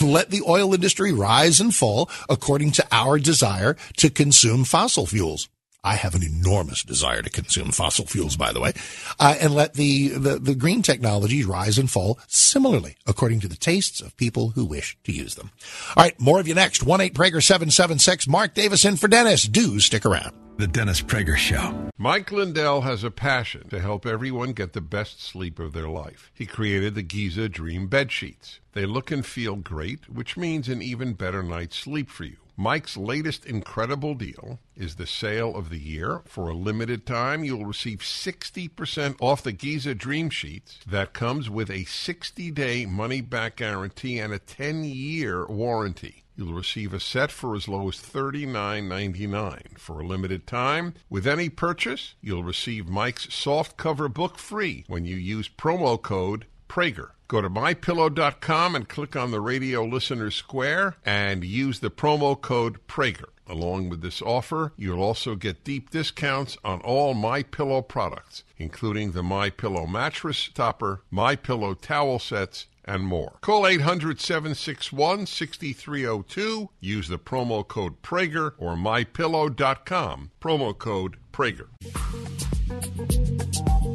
Let 0.00 0.30
the 0.30 0.42
oil 0.46 0.74
industry 0.74 1.12
rise 1.12 1.60
and 1.60 1.74
fall 1.74 2.10
according 2.28 2.72
to 2.72 2.86
our 2.90 3.18
desire 3.18 3.76
to 3.98 4.10
consume 4.10 4.64
fossil 4.64 5.06
fuels. 5.06 5.48
I 5.84 5.94
have 5.94 6.14
an 6.14 6.22
enormous 6.22 6.82
desire 6.82 7.22
to 7.22 7.30
consume 7.30 7.70
fossil 7.70 8.06
fuels, 8.06 8.36
by 8.36 8.52
the 8.52 8.60
way, 8.60 8.72
uh, 9.20 9.36
and 9.40 9.54
let 9.54 9.74
the, 9.74 10.08
the, 10.08 10.38
the 10.38 10.54
green 10.54 10.82
technologies 10.82 11.46
rise 11.46 11.78
and 11.78 11.90
fall 11.90 12.18
similarly 12.26 12.96
according 13.06 13.40
to 13.40 13.48
the 13.48 13.56
tastes 13.56 14.00
of 14.00 14.16
people 14.16 14.50
who 14.50 14.64
wish 14.64 14.98
to 15.04 15.12
use 15.12 15.36
them. 15.36 15.50
All 15.96 16.02
right, 16.02 16.18
more 16.20 16.40
of 16.40 16.48
you 16.48 16.54
next. 16.54 16.82
One 16.82 17.00
eight 17.00 17.14
Prager 17.14 17.42
seven 17.42 17.70
seven 17.70 17.98
six. 17.98 18.26
Mark 18.26 18.54
Davis 18.54 18.84
in 18.84 18.96
for 18.96 19.08
Dennis. 19.08 19.44
Do 19.44 19.78
stick 19.80 20.04
around. 20.04 20.34
The 20.56 20.66
Dennis 20.66 21.00
Prager 21.00 21.36
Show. 21.36 21.88
Mike 21.96 22.32
Lindell 22.32 22.80
has 22.80 23.04
a 23.04 23.12
passion 23.12 23.68
to 23.68 23.78
help 23.78 24.04
everyone 24.04 24.52
get 24.54 24.72
the 24.72 24.80
best 24.80 25.22
sleep 25.22 25.60
of 25.60 25.72
their 25.72 25.88
life. 25.88 26.32
He 26.34 26.46
created 26.46 26.96
the 26.96 27.02
Giza 27.02 27.48
Dream 27.48 27.86
Bed 27.86 28.10
Sheets. 28.10 28.58
They 28.72 28.84
look 28.84 29.12
and 29.12 29.24
feel 29.24 29.54
great, 29.54 30.10
which 30.10 30.36
means 30.36 30.68
an 30.68 30.82
even 30.82 31.12
better 31.12 31.44
night's 31.44 31.76
sleep 31.76 32.10
for 32.10 32.24
you. 32.24 32.38
Mike's 32.60 32.96
latest 32.96 33.46
incredible 33.46 34.16
deal 34.16 34.58
is 34.74 34.96
the 34.96 35.06
sale 35.06 35.54
of 35.54 35.70
the 35.70 35.78
year. 35.78 36.22
For 36.24 36.48
a 36.48 36.54
limited 36.54 37.06
time, 37.06 37.44
you'll 37.44 37.64
receive 37.64 38.00
60% 38.00 39.14
off 39.20 39.44
the 39.44 39.52
Giza 39.52 39.94
Dream 39.94 40.28
Sheets. 40.28 40.80
That 40.84 41.12
comes 41.12 41.48
with 41.48 41.70
a 41.70 41.84
60 41.84 42.50
day 42.50 42.84
money 42.84 43.20
back 43.20 43.54
guarantee 43.54 44.18
and 44.18 44.32
a 44.32 44.40
10 44.40 44.82
year 44.82 45.46
warranty. 45.46 46.24
You'll 46.34 46.54
receive 46.54 46.92
a 46.92 46.98
set 46.98 47.30
for 47.30 47.54
as 47.54 47.68
low 47.68 47.88
as 47.90 47.98
$39.99 47.98 49.78
for 49.78 50.00
a 50.00 50.06
limited 50.06 50.44
time. 50.44 50.94
With 51.08 51.28
any 51.28 51.48
purchase, 51.48 52.16
you'll 52.20 52.42
receive 52.42 52.88
Mike's 52.88 53.32
soft 53.32 53.76
cover 53.76 54.08
book 54.08 54.36
free 54.36 54.84
when 54.88 55.04
you 55.04 55.14
use 55.14 55.48
promo 55.48 56.02
code 56.02 56.46
Prager. 56.78 57.10
Go 57.26 57.40
to 57.40 57.50
mypillow.com 57.50 58.76
and 58.76 58.88
click 58.88 59.16
on 59.16 59.32
the 59.32 59.40
radio 59.40 59.82
listener 59.82 60.30
square 60.30 60.94
and 61.04 61.42
use 61.42 61.80
the 61.80 61.90
promo 61.90 62.40
code 62.40 62.78
Prager. 62.86 63.30
Along 63.48 63.88
with 63.88 64.00
this 64.00 64.22
offer, 64.22 64.72
you'll 64.76 65.02
also 65.02 65.34
get 65.34 65.64
deep 65.64 65.90
discounts 65.90 66.56
on 66.62 66.80
all 66.82 67.14
My 67.14 67.42
Pillow 67.42 67.82
products, 67.82 68.44
including 68.58 69.10
the 69.10 69.24
My 69.24 69.50
Pillow 69.50 69.88
mattress 69.88 70.50
topper, 70.54 71.02
My 71.10 71.34
Pillow 71.34 71.74
towel 71.74 72.20
sets, 72.20 72.66
and 72.84 73.02
more. 73.02 73.38
Call 73.40 73.66
800 73.66 74.20
761 74.20 75.26
6302. 75.26 76.70
Use 76.78 77.08
the 77.08 77.18
promo 77.18 77.66
code 77.66 78.00
Prager 78.02 78.52
or 78.56 78.76
mypillow.com. 78.76 80.30
Promo 80.40 80.78
code 80.78 81.16
Prager. 81.32 81.66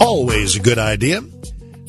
Always 0.02 0.58
a 0.58 0.60
good 0.60 0.78
idea. 0.78 1.22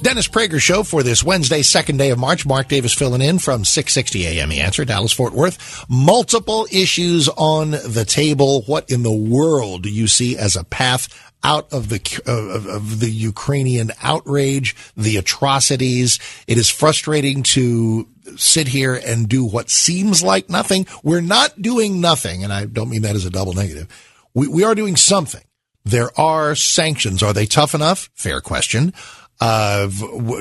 Dennis 0.04 0.28
Prager 0.28 0.60
Show 0.60 0.82
for 0.82 1.02
this 1.02 1.24
Wednesday, 1.24 1.62
second 1.62 1.96
day 1.96 2.10
of 2.10 2.18
March. 2.18 2.44
Mark 2.44 2.68
Davis 2.68 2.92
filling 2.92 3.22
in 3.22 3.38
from 3.38 3.64
660 3.64 4.26
AM. 4.26 4.50
The 4.50 4.60
answer, 4.60 4.84
Dallas 4.84 5.14
Fort 5.14 5.32
Worth. 5.32 5.86
Multiple 5.88 6.66
issues 6.70 7.30
on 7.30 7.70
the 7.70 8.04
table. 8.06 8.64
What 8.66 8.90
in 8.90 9.02
the 9.02 9.10
world 9.10 9.82
do 9.84 9.88
you 9.88 10.06
see 10.06 10.36
as 10.36 10.56
a 10.56 10.64
path 10.64 11.32
out 11.42 11.72
of 11.72 11.88
the 11.88 12.22
uh, 12.26 12.32
of, 12.32 12.66
of 12.66 13.00
the 13.00 13.10
Ukrainian 13.10 13.92
outrage, 14.02 14.76
the 14.94 15.16
atrocities? 15.16 16.18
It 16.46 16.58
is 16.58 16.68
frustrating 16.68 17.42
to 17.54 18.06
sit 18.36 18.68
here 18.68 18.94
and 18.94 19.26
do 19.26 19.42
what 19.42 19.70
seems 19.70 20.22
like 20.22 20.50
nothing. 20.50 20.86
We're 21.02 21.22
not 21.22 21.62
doing 21.62 22.02
nothing, 22.02 22.44
and 22.44 22.52
I 22.52 22.66
don't 22.66 22.90
mean 22.90 23.02
that 23.02 23.16
as 23.16 23.24
a 23.24 23.30
double 23.30 23.54
negative. 23.54 23.88
We, 24.34 24.48
we 24.48 24.64
are 24.64 24.74
doing 24.74 24.96
something. 24.96 25.44
There 25.86 26.10
are 26.18 26.54
sanctions. 26.54 27.22
Are 27.22 27.32
they 27.32 27.46
tough 27.46 27.74
enough? 27.74 28.10
Fair 28.14 28.42
question. 28.42 28.92
Uh, 29.40 29.88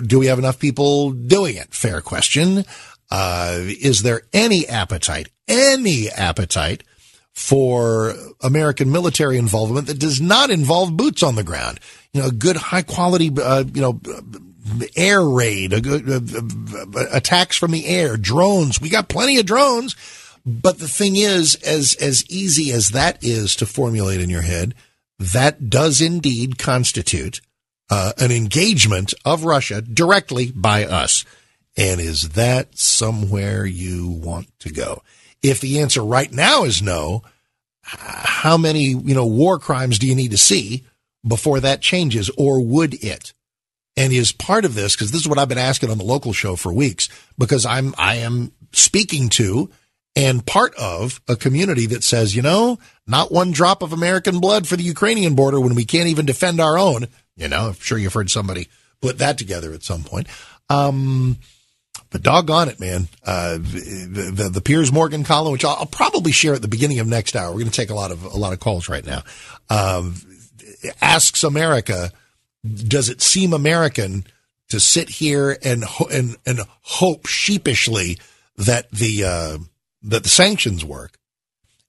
do 0.05 0.19
we 0.19 0.27
have 0.27 0.39
enough 0.39 0.59
people 0.59 1.11
doing 1.11 1.55
it? 1.55 1.73
Fair 1.73 2.01
question. 2.01 2.63
Uh, 3.11 3.59
is 3.59 4.01
there 4.01 4.21
any 4.33 4.67
appetite, 4.67 5.29
any 5.47 6.09
appetite 6.09 6.83
for 7.33 8.13
American 8.41 8.91
military 8.91 9.37
involvement 9.37 9.87
that 9.87 9.99
does 9.99 10.21
not 10.21 10.49
involve 10.49 10.95
boots 10.95 11.23
on 11.23 11.35
the 11.35 11.43
ground? 11.43 11.79
You 12.13 12.21
know, 12.21 12.27
a 12.27 12.31
good 12.31 12.55
high 12.55 12.81
quality, 12.81 13.31
uh, 13.41 13.63
you 13.73 13.81
know, 13.81 13.99
air 14.95 15.23
raid, 15.23 15.71
good, 15.83 16.09
uh, 16.09 16.99
uh, 16.99 17.05
attacks 17.11 17.57
from 17.57 17.71
the 17.71 17.85
air, 17.85 18.17
drones. 18.17 18.79
We 18.79 18.89
got 18.89 19.09
plenty 19.09 19.39
of 19.39 19.45
drones. 19.45 19.95
But 20.45 20.79
the 20.79 20.87
thing 20.89 21.15
is, 21.15 21.55
as, 21.55 21.95
as 21.95 22.25
easy 22.29 22.71
as 22.71 22.89
that 22.89 23.23
is 23.23 23.55
to 23.57 23.65
formulate 23.65 24.19
in 24.19 24.29
your 24.29 24.41
head, 24.41 24.75
that 25.17 25.69
does 25.69 26.01
indeed 26.01 26.57
constitute 26.57 27.39
uh, 27.89 28.13
an 28.17 28.31
engagement 28.31 29.13
of 29.25 29.45
Russia 29.45 29.81
directly 29.81 30.51
by 30.51 30.85
us. 30.85 31.25
And 31.75 31.99
is 31.99 32.29
that 32.29 32.77
somewhere 32.77 33.65
you 33.65 34.07
want 34.09 34.47
to 34.59 34.71
go? 34.71 35.01
If 35.41 35.59
the 35.59 35.79
answer 35.79 36.03
right 36.03 36.31
now 36.31 36.63
is 36.63 36.81
no, 36.81 37.23
how 37.81 38.57
many, 38.57 38.83
you 38.83 39.13
know, 39.13 39.25
war 39.25 39.59
crimes 39.59 39.99
do 39.99 40.07
you 40.07 40.15
need 40.15 40.31
to 40.31 40.37
see 40.37 40.85
before 41.27 41.59
that 41.59 41.81
changes 41.81 42.29
or 42.37 42.63
would 42.63 43.03
it? 43.03 43.33
And 43.95 44.11
is 44.11 44.31
part 44.31 44.65
of 44.65 44.73
this, 44.73 44.95
because 44.95 45.11
this 45.11 45.21
is 45.21 45.27
what 45.27 45.37
I've 45.37 45.49
been 45.49 45.57
asking 45.57 45.91
on 45.91 45.97
the 45.97 46.03
local 46.03 46.33
show 46.33 46.55
for 46.55 46.73
weeks, 46.73 47.09
because 47.37 47.65
I'm, 47.65 47.93
I 47.97 48.15
am 48.15 48.51
speaking 48.71 49.29
to 49.29 49.69
and 50.15 50.45
part 50.45 50.75
of 50.75 51.21
a 51.27 51.35
community 51.35 51.87
that 51.87 52.03
says, 52.03 52.35
you 52.35 52.41
know, 52.41 52.77
not 53.07 53.31
one 53.31 53.51
drop 53.51 53.81
of 53.81 53.93
American 53.93 54.39
blood 54.39 54.67
for 54.67 54.75
the 54.75 54.83
Ukrainian 54.83 55.35
border 55.35 55.59
when 55.59 55.75
we 55.75 55.85
can't 55.85 56.09
even 56.09 56.25
defend 56.25 56.59
our 56.59 56.77
own. 56.77 57.07
You 57.35 57.47
know, 57.47 57.67
I'm 57.69 57.73
sure 57.73 57.97
you've 57.97 58.13
heard 58.13 58.29
somebody 58.29 58.67
put 59.01 59.17
that 59.17 59.37
together 59.37 59.73
at 59.73 59.83
some 59.83 60.03
point. 60.03 60.27
Um, 60.69 61.37
but 62.09 62.21
doggone 62.21 62.69
it, 62.69 62.79
man. 62.79 63.07
Uh, 63.25 63.57
the, 63.57 64.31
the, 64.33 64.49
the, 64.49 64.61
Piers 64.61 64.91
Morgan 64.91 65.23
column, 65.23 65.51
which 65.51 65.65
I'll, 65.65 65.75
I'll, 65.77 65.85
probably 65.85 66.31
share 66.31 66.53
at 66.53 66.61
the 66.61 66.67
beginning 66.67 66.99
of 66.99 67.07
next 67.07 67.35
hour. 67.35 67.49
We're 67.49 67.59
going 67.59 67.71
to 67.71 67.75
take 67.75 67.89
a 67.89 67.95
lot 67.95 68.11
of, 68.11 68.23
a 68.23 68.37
lot 68.37 68.53
of 68.53 68.59
calls 68.59 68.87
right 68.87 69.05
now. 69.05 69.23
Um, 69.69 70.15
asks 71.01 71.43
America, 71.43 72.11
does 72.63 73.09
it 73.09 73.21
seem 73.21 73.51
American 73.51 74.25
to 74.69 74.79
sit 74.79 75.09
here 75.09 75.57
and, 75.63 75.83
and, 76.11 76.37
and 76.45 76.59
hope 76.81 77.25
sheepishly 77.25 78.19
that 78.57 78.89
the, 78.91 79.23
uh, 79.23 79.57
that 80.03 80.23
the 80.23 80.29
sanctions 80.29 80.85
work? 80.85 81.17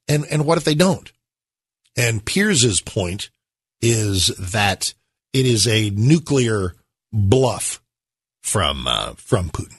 And, 0.08 0.24
and 0.30 0.46
what 0.46 0.58
if 0.58 0.64
they 0.64 0.74
don't? 0.74 1.12
And 1.96 2.24
Piers's 2.24 2.80
point 2.80 3.30
is 3.80 4.26
that 4.38 4.94
it 5.34 5.44
is 5.44 5.66
a 5.66 5.90
nuclear 5.90 6.74
bluff 7.12 7.82
from 8.42 8.86
uh, 8.86 9.14
from 9.16 9.50
Putin 9.50 9.76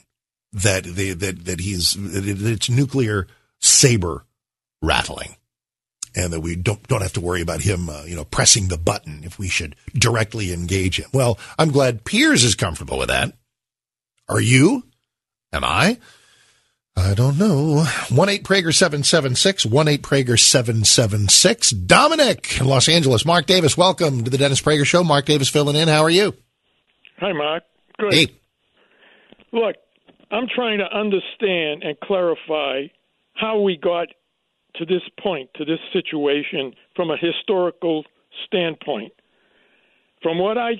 that 0.52 0.84
they, 0.84 1.12
that 1.12 1.46
that 1.46 1.60
he's 1.60 1.94
that 1.94 2.24
it's 2.26 2.70
nuclear 2.70 3.26
saber 3.60 4.24
rattling, 4.82 5.36
and 6.14 6.32
that 6.32 6.40
we 6.40 6.54
don't 6.54 6.86
don't 6.86 7.02
have 7.02 7.14
to 7.14 7.20
worry 7.20 7.40
about 7.40 7.62
him, 7.62 7.88
uh, 7.88 8.04
you 8.04 8.14
know, 8.14 8.24
pressing 8.24 8.68
the 8.68 8.78
button 8.78 9.22
if 9.24 9.38
we 9.38 9.48
should 9.48 9.74
directly 9.94 10.52
engage 10.52 11.00
him. 11.00 11.08
Well, 11.12 11.38
I'm 11.58 11.72
glad 11.72 12.04
Piers 12.04 12.44
is 12.44 12.54
comfortable 12.54 12.98
with 12.98 13.08
that. 13.08 13.32
Are 14.28 14.40
you? 14.40 14.84
Am 15.52 15.64
I? 15.64 15.98
I 16.96 17.12
don't 17.12 17.38
know. 17.38 17.84
1 18.08 18.28
8 18.28 18.42
Prager 18.42 18.74
776, 18.74 19.66
1 19.66 19.88
8 19.88 20.02
Prager 20.02 20.38
776. 20.38 21.70
Dominic, 21.70 22.58
Los 22.60 22.88
Angeles. 22.88 23.26
Mark 23.26 23.44
Davis, 23.44 23.76
welcome 23.76 24.24
to 24.24 24.30
the 24.30 24.38
Dennis 24.38 24.62
Prager 24.62 24.86
Show. 24.86 25.04
Mark 25.04 25.26
Davis 25.26 25.50
filling 25.50 25.76
in. 25.76 25.88
How 25.88 26.02
are 26.02 26.10
you? 26.10 26.34
Hi, 27.18 27.32
Mark. 27.32 27.64
Good. 27.98 28.14
Hey. 28.14 28.26
Look, 29.52 29.76
I'm 30.30 30.46
trying 30.54 30.78
to 30.78 30.84
understand 30.84 31.82
and 31.82 32.00
clarify 32.00 32.86
how 33.34 33.60
we 33.60 33.76
got 33.76 34.08
to 34.76 34.86
this 34.86 35.02
point, 35.22 35.50
to 35.56 35.66
this 35.66 35.78
situation, 35.92 36.74
from 36.94 37.10
a 37.10 37.16
historical 37.18 38.04
standpoint. 38.46 39.12
From 40.22 40.38
what 40.38 40.56
I, 40.56 40.72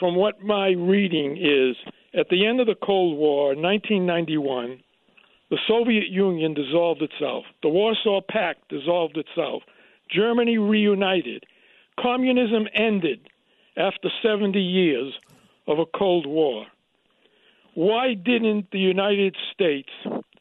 from 0.00 0.16
what 0.16 0.40
my 0.40 0.68
reading 0.68 1.36
is, 1.36 1.76
at 2.18 2.28
the 2.30 2.46
end 2.46 2.60
of 2.60 2.66
the 2.66 2.74
Cold 2.74 3.18
War, 3.18 3.48
1991 3.48 4.80
the 5.50 5.58
Soviet 5.66 6.08
Union 6.08 6.54
dissolved 6.54 7.02
itself. 7.02 7.44
The 7.62 7.68
Warsaw 7.68 8.20
Pact 8.28 8.68
dissolved 8.68 9.16
itself. 9.16 9.62
Germany 10.10 10.58
reunited. 10.58 11.44
Communism 11.98 12.66
ended 12.74 13.28
after 13.76 14.08
70 14.22 14.60
years 14.60 15.14
of 15.66 15.78
a 15.78 15.86
Cold 15.86 16.26
War. 16.26 16.66
Why 17.74 18.14
didn't 18.14 18.70
the 18.72 18.78
United 18.78 19.36
States 19.52 19.90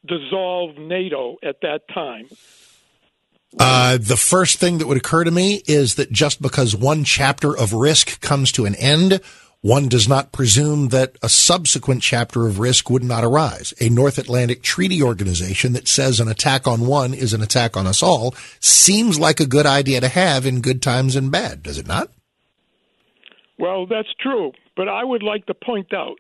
dissolve 0.05 0.77
NATO 0.77 1.37
at 1.43 1.61
that 1.61 1.81
time? 1.93 2.25
Uh, 3.59 3.97
the 3.97 4.17
first 4.17 4.59
thing 4.59 4.77
that 4.77 4.87
would 4.87 4.97
occur 4.97 5.23
to 5.23 5.31
me 5.31 5.61
is 5.67 5.95
that 5.95 6.11
just 6.11 6.41
because 6.41 6.75
one 6.75 7.03
chapter 7.03 7.55
of 7.55 7.73
risk 7.73 8.19
comes 8.21 8.51
to 8.51 8.65
an 8.65 8.75
end, 8.75 9.21
one 9.61 9.87
does 9.87 10.07
not 10.07 10.31
presume 10.31 10.89
that 10.89 11.17
a 11.21 11.29
subsequent 11.29 12.01
chapter 12.01 12.47
of 12.47 12.59
risk 12.59 12.89
would 12.89 13.03
not 13.03 13.23
arise. 13.23 13.73
A 13.79 13.89
North 13.89 14.17
Atlantic 14.17 14.61
Treaty 14.61 15.01
Organization 15.01 15.73
that 15.73 15.87
says 15.87 16.19
an 16.19 16.27
attack 16.27 16.67
on 16.67 16.87
one 16.87 17.13
is 17.13 17.33
an 17.33 17.41
attack 17.41 17.75
on 17.75 17.87
us 17.87 18.03
all 18.03 18.35
seems 18.59 19.19
like 19.19 19.39
a 19.39 19.47
good 19.47 19.65
idea 19.65 19.99
to 20.01 20.07
have 20.07 20.45
in 20.45 20.61
good 20.61 20.81
times 20.81 21.15
and 21.15 21.31
bad, 21.31 21.63
does 21.63 21.77
it 21.77 21.87
not? 21.87 22.09
Well, 23.59 23.87
that's 23.87 24.13
true. 24.19 24.51
But 24.75 24.87
I 24.87 25.03
would 25.03 25.23
like 25.23 25.47
to 25.47 25.53
point 25.55 25.93
out 25.93 26.19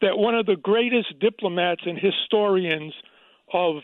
that 0.00 0.16
one 0.16 0.34
of 0.34 0.46
the 0.46 0.56
greatest 0.56 1.18
diplomats 1.20 1.82
and 1.84 1.98
historians 1.98 2.94
of 3.52 3.76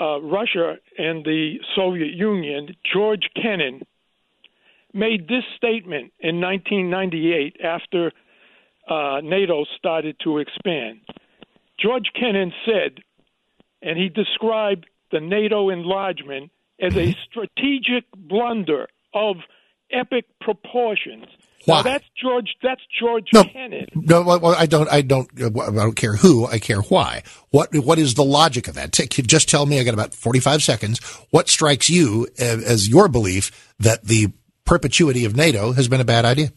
uh, 0.00 0.20
Russia 0.20 0.76
and 0.98 1.24
the 1.24 1.56
Soviet 1.74 2.14
Union, 2.14 2.74
George 2.92 3.28
Kennan, 3.34 3.82
made 4.96 5.28
this 5.28 5.44
statement 5.56 6.12
in 6.20 6.40
1998 6.40 7.56
after 7.62 8.12
uh, 8.88 9.20
NATO 9.22 9.64
started 9.76 10.16
to 10.24 10.38
expand. 10.38 11.00
George 11.78 12.10
Kennan 12.18 12.52
said, 12.64 13.00
and 13.82 13.98
he 13.98 14.08
described 14.08 14.86
the 15.12 15.20
NATO 15.20 15.68
enlargement 15.68 16.50
as 16.80 16.96
a 16.96 17.14
strategic 17.30 18.04
blunder 18.16 18.88
of 19.14 19.36
epic 19.90 20.24
proportions. 20.40 21.26
Why? 21.64 21.78
Now 21.78 21.82
that's 21.82 22.04
George. 22.20 22.54
That's 22.62 22.80
George 23.00 23.26
No, 23.34 23.42
Kennan. 23.44 23.86
no, 23.94 24.22
well, 24.22 24.54
I 24.54 24.66
don't, 24.66 24.88
I 24.90 25.02
don't, 25.02 25.28
uh, 25.40 25.46
I 25.62 25.70
don't 25.70 25.96
care 25.96 26.14
who. 26.14 26.46
I 26.46 26.60
care 26.60 26.80
why. 26.80 27.24
What, 27.50 27.74
what 27.74 27.98
is 27.98 28.14
the 28.14 28.24
logic 28.24 28.68
of 28.68 28.74
that? 28.74 28.92
Take, 28.92 29.10
just 29.10 29.48
tell 29.48 29.66
me. 29.66 29.80
I 29.80 29.84
got 29.84 29.94
about 29.94 30.14
forty-five 30.14 30.62
seconds. 30.62 31.00
What 31.30 31.48
strikes 31.48 31.90
you 31.90 32.28
as, 32.38 32.62
as 32.64 32.88
your 32.88 33.08
belief 33.08 33.74
that 33.80 34.04
the 34.04 34.28
perpetuity 34.66 35.24
of 35.24 35.34
NATO 35.34 35.72
has 35.72 35.88
been 35.88 36.00
a 36.00 36.04
bad 36.04 36.24
idea? 36.24 36.52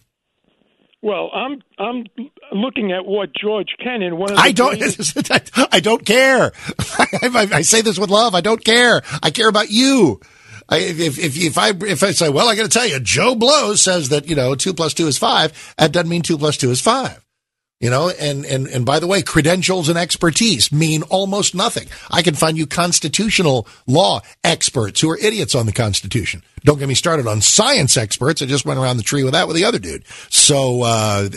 Well, 1.01 1.29
I'm 1.33 1.61
I'm 1.77 2.05
looking 2.51 2.91
at 2.91 3.05
what 3.05 3.29
George 3.33 3.69
Kennan, 3.81 4.17
one 4.17 4.31
of 4.31 4.35
the 4.35 4.41
I 4.41 4.51
don't. 4.51 4.81
I 5.73 5.79
don't 5.79 6.05
care. 6.05 6.51
I, 6.99 7.47
I 7.53 7.61
say 7.61 7.81
this 7.81 7.97
with 7.97 8.09
love. 8.09 8.35
I 8.35 8.41
don't 8.41 8.63
care. 8.63 9.01
I 9.23 9.31
care 9.31 9.47
about 9.47 9.69
you. 9.69 10.19
I, 10.67 10.79
if, 10.79 11.17
if 11.17 11.37
if 11.37 11.57
I 11.57 11.69
if 11.69 12.03
I 12.03 12.11
say, 12.11 12.29
well, 12.29 12.49
I 12.49 12.55
got 12.55 12.63
to 12.63 12.69
tell 12.69 12.85
you, 12.85 12.99
Joe 12.99 13.33
Blow 13.33 13.75
says 13.75 14.09
that 14.09 14.27
you 14.27 14.35
know 14.35 14.55
two 14.55 14.73
plus 14.73 14.93
two 14.93 15.07
is 15.07 15.17
five. 15.17 15.73
That 15.77 15.93
doesn't 15.93 16.09
mean 16.09 16.21
two 16.21 16.37
plus 16.37 16.57
two 16.57 16.69
is 16.69 16.81
five. 16.81 17.25
You 17.79 17.89
know, 17.89 18.09
and 18.09 18.45
and 18.45 18.67
and 18.67 18.85
by 18.85 18.99
the 18.99 19.07
way, 19.07 19.21
credentials 19.21 19.87
and 19.87 19.97
expertise 19.97 20.69
mean 20.69 21.01
almost 21.03 21.55
nothing. 21.55 21.87
I 22.11 22.21
can 22.21 22.35
find 22.35 22.57
you 22.57 22.67
constitutional 22.67 23.65
law 23.87 24.19
experts 24.43 24.99
who 24.99 25.09
are 25.09 25.17
idiots 25.17 25.55
on 25.55 25.65
the 25.65 25.71
Constitution. 25.71 26.43
Don't 26.65 26.77
get 26.77 26.89
me 26.89 26.93
started 26.93 27.25
on 27.25 27.39
science 27.39 27.95
experts. 27.95 28.41
I 28.41 28.47
just 28.47 28.65
went 28.65 28.81
around 28.81 28.97
the 28.97 29.03
tree 29.03 29.23
with 29.23 29.31
that 29.31 29.47
with 29.47 29.55
the 29.55 29.63
other 29.63 29.79
dude. 29.79 30.05
So 30.29 30.81
uh, 30.83 31.29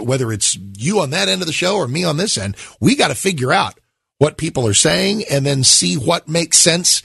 whether 0.00 0.30
it's 0.30 0.56
you 0.76 1.00
on 1.00 1.10
that 1.10 1.28
end 1.28 1.40
of 1.40 1.48
the 1.48 1.52
show 1.52 1.74
or 1.74 1.88
me 1.88 2.04
on 2.04 2.18
this 2.18 2.38
end, 2.38 2.56
we 2.78 2.94
got 2.94 3.08
to 3.08 3.16
figure 3.16 3.52
out 3.52 3.80
what 4.18 4.36
people 4.36 4.64
are 4.64 4.74
saying 4.74 5.24
and 5.28 5.44
then 5.44 5.64
see 5.64 5.96
what 5.96 6.28
makes 6.28 6.58
sense 6.58 7.02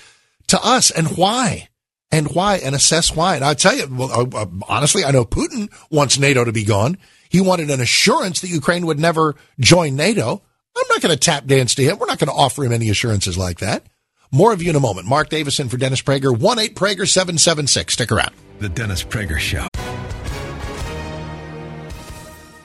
to 0.47 0.63
us 0.63 0.91
and 0.91 1.17
why 1.17 1.69
and 2.11 2.27
why 2.35 2.57
and 2.57 2.75
assess 2.75 3.15
why. 3.15 3.35
And 3.35 3.43
I'll 3.43 3.55
tell 3.55 3.75
you, 3.75 3.87
well, 3.89 4.11
uh, 4.11 4.41
uh, 4.43 4.45
honestly, 4.67 5.03
I 5.03 5.09
know 5.09 5.25
Putin 5.25 5.71
wants 5.89 6.19
NATO 6.19 6.43
to 6.43 6.51
be 6.51 6.63
gone. 6.63 6.97
He 7.34 7.41
wanted 7.41 7.72
an 7.72 7.82
assurance 7.82 8.41
that 8.41 8.52
Ukraine 8.52 8.86
would 8.86 9.00
never 9.00 9.34
join 9.60 9.96
NATO. 9.96 10.43
I'm 10.78 10.86
not 10.89 11.02
going 11.02 11.15
to 11.15 11.19
tap 11.19 11.48
dance 11.48 11.74
to 11.74 11.84
him. 11.84 11.98
We're 11.98 12.06
not 12.06 12.19
going 12.19 12.30
to 12.30 12.34
offer 12.34 12.63
him 12.63 12.72
any 12.72 12.91
assurances 12.91 13.39
like 13.39 13.58
that. 13.58 13.88
More 14.32 14.54
of 14.54 14.62
you 14.62 14.69
in 14.69 14.76
a 14.76 14.80
moment. 14.80 15.08
Mark 15.08 15.30
Davis 15.30 15.60
in 15.60 15.67
for 15.67 15.78
Dennis 15.78 16.04
Prager, 16.04 16.38
1 16.38 16.60
8 16.60 16.76
Prager 16.76 17.10
776. 17.10 17.93
Stick 17.93 18.12
around. 18.12 18.36
The 18.60 18.69
Dennis 18.69 19.04
Prager 19.04 19.39
Show. 19.39 19.67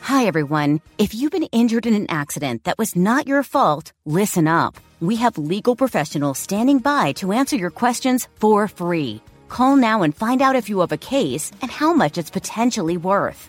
Hi, 0.03 0.27
everyone. 0.27 0.83
If 0.99 1.15
you've 1.15 1.33
been 1.33 1.45
injured 1.45 1.87
in 1.87 1.95
an 1.95 2.11
accident 2.11 2.65
that 2.65 2.77
was 2.77 2.95
not 2.95 3.27
your 3.27 3.43
fault, 3.43 3.95
listen 4.05 4.47
up. 4.47 4.77
We 5.01 5.17
have 5.17 5.39
legal 5.39 5.77
professionals 5.77 6.39
standing 6.39 6.81
by 6.81 7.13
to 7.13 7.33
answer 7.33 7.57
your 7.57 7.71
questions 7.71 8.29
for 8.35 8.69
free. 8.69 9.23
Call 9.49 9.77
now 9.77 10.03
and 10.03 10.15
find 10.15 10.43
out 10.43 10.57
if 10.57 10.69
you 10.69 10.81
have 10.81 10.93
a 10.93 10.99
case 10.99 11.53
and 11.63 11.71
how 11.71 11.95
much 11.95 12.19
it's 12.19 12.29
potentially 12.29 12.99
worth. 12.99 13.49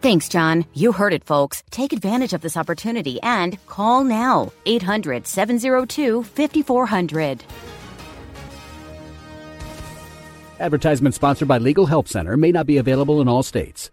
Thanks, 0.00 0.30
John. 0.30 0.64
You 0.72 0.92
heard 0.92 1.12
it, 1.12 1.24
folks. 1.24 1.62
Take 1.70 1.92
advantage 1.92 2.32
of 2.32 2.40
this 2.40 2.56
opportunity 2.56 3.20
and 3.22 3.64
call 3.66 4.02
now 4.02 4.50
800 4.64 5.26
702 5.26 6.22
5400. 6.22 7.44
Advertisement 10.58 11.14
sponsored 11.14 11.48
by 11.48 11.58
Legal 11.58 11.86
Help 11.86 12.08
Center 12.08 12.36
may 12.36 12.50
not 12.50 12.66
be 12.66 12.78
available 12.78 13.20
in 13.20 13.28
all 13.28 13.42
states. 13.42 13.90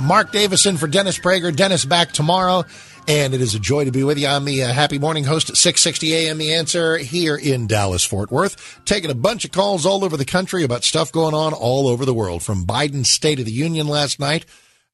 Mark 0.00 0.30
Davis 0.30 0.66
in 0.66 0.76
for 0.76 0.86
Dennis 0.86 1.18
Prager. 1.18 1.54
Dennis 1.54 1.84
back 1.84 2.12
tomorrow. 2.12 2.64
And 3.08 3.32
it 3.32 3.40
is 3.40 3.54
a 3.54 3.58
joy 3.58 3.86
to 3.86 3.90
be 3.90 4.04
with 4.04 4.18
you. 4.18 4.26
I'm 4.26 4.44
the 4.44 4.64
uh, 4.64 4.70
happy 4.70 4.98
morning 4.98 5.24
host 5.24 5.48
at 5.48 5.56
660 5.56 6.14
AM 6.14 6.36
The 6.36 6.52
Answer 6.52 6.98
here 6.98 7.36
in 7.36 7.66
Dallas, 7.66 8.04
Fort 8.04 8.30
Worth. 8.30 8.82
Taking 8.84 9.10
a 9.10 9.14
bunch 9.14 9.46
of 9.46 9.50
calls 9.50 9.86
all 9.86 10.04
over 10.04 10.18
the 10.18 10.26
country 10.26 10.62
about 10.62 10.84
stuff 10.84 11.10
going 11.10 11.32
on 11.32 11.54
all 11.54 11.88
over 11.88 12.04
the 12.04 12.12
world. 12.12 12.42
From 12.42 12.66
Biden's 12.66 13.08
State 13.08 13.38
of 13.38 13.46
the 13.46 13.50
Union 13.50 13.88
last 13.88 14.20
night. 14.20 14.44